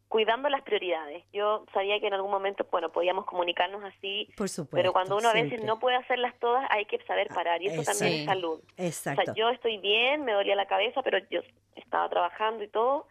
[0.09, 1.23] cuidando las prioridades.
[1.31, 5.29] Yo sabía que en algún momento, bueno, podíamos comunicarnos así, Por supuesto, pero cuando uno
[5.29, 8.25] a veces no puede hacerlas todas, hay que saber ah, parar y eso también es
[8.25, 8.59] salud.
[8.75, 9.21] Exacto.
[9.21, 11.41] O sea, yo estoy bien, me dolía la cabeza, pero yo
[11.75, 13.07] estaba trabajando y todo,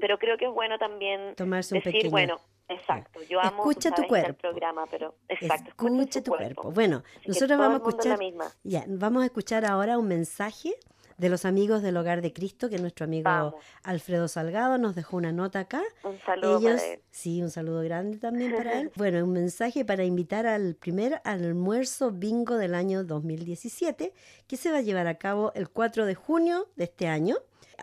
[0.00, 2.38] pero creo que es bueno también Tomarse un decir, bueno,
[2.68, 4.28] Exacto, yo amo escucha tu cuerpo.
[4.28, 6.72] El programa, pero exacto, escucha, tu cuerpo.
[6.72, 8.18] Bueno, nosotros vamos a escuchar
[8.64, 10.74] ya, vamos a escuchar ahora un mensaje
[11.18, 15.32] de los amigos del Hogar de Cristo, que nuestro amigo Alfredo Salgado nos dejó una
[15.32, 15.82] nota acá.
[16.04, 17.00] Un saludo para él.
[17.10, 18.90] Sí, un saludo grande también para él.
[18.96, 24.12] Bueno, un mensaje para invitar al primer almuerzo bingo del año 2017,
[24.46, 27.36] que se va a llevar a cabo el 4 de junio de este año,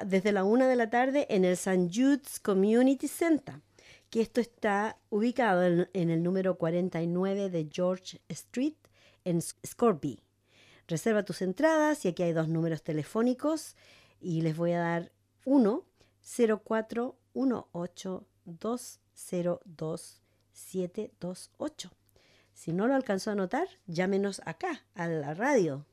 [0.05, 1.89] desde la 1 de la tarde en el St.
[1.91, 3.55] Jude's Community Center
[4.09, 8.75] que esto está ubicado en, en, el número 49 de George Street
[9.25, 10.19] en Scorby.
[10.87, 13.75] Reserva tus entradas y aquí hay dos números telefónicos
[14.19, 15.11] y les voy a dar
[15.45, 15.85] uno
[16.23, 20.23] 0418 202
[20.53, 21.91] 728
[22.53, 25.87] Si no lo alcanzó a anotar, llámenos acá, a la radio.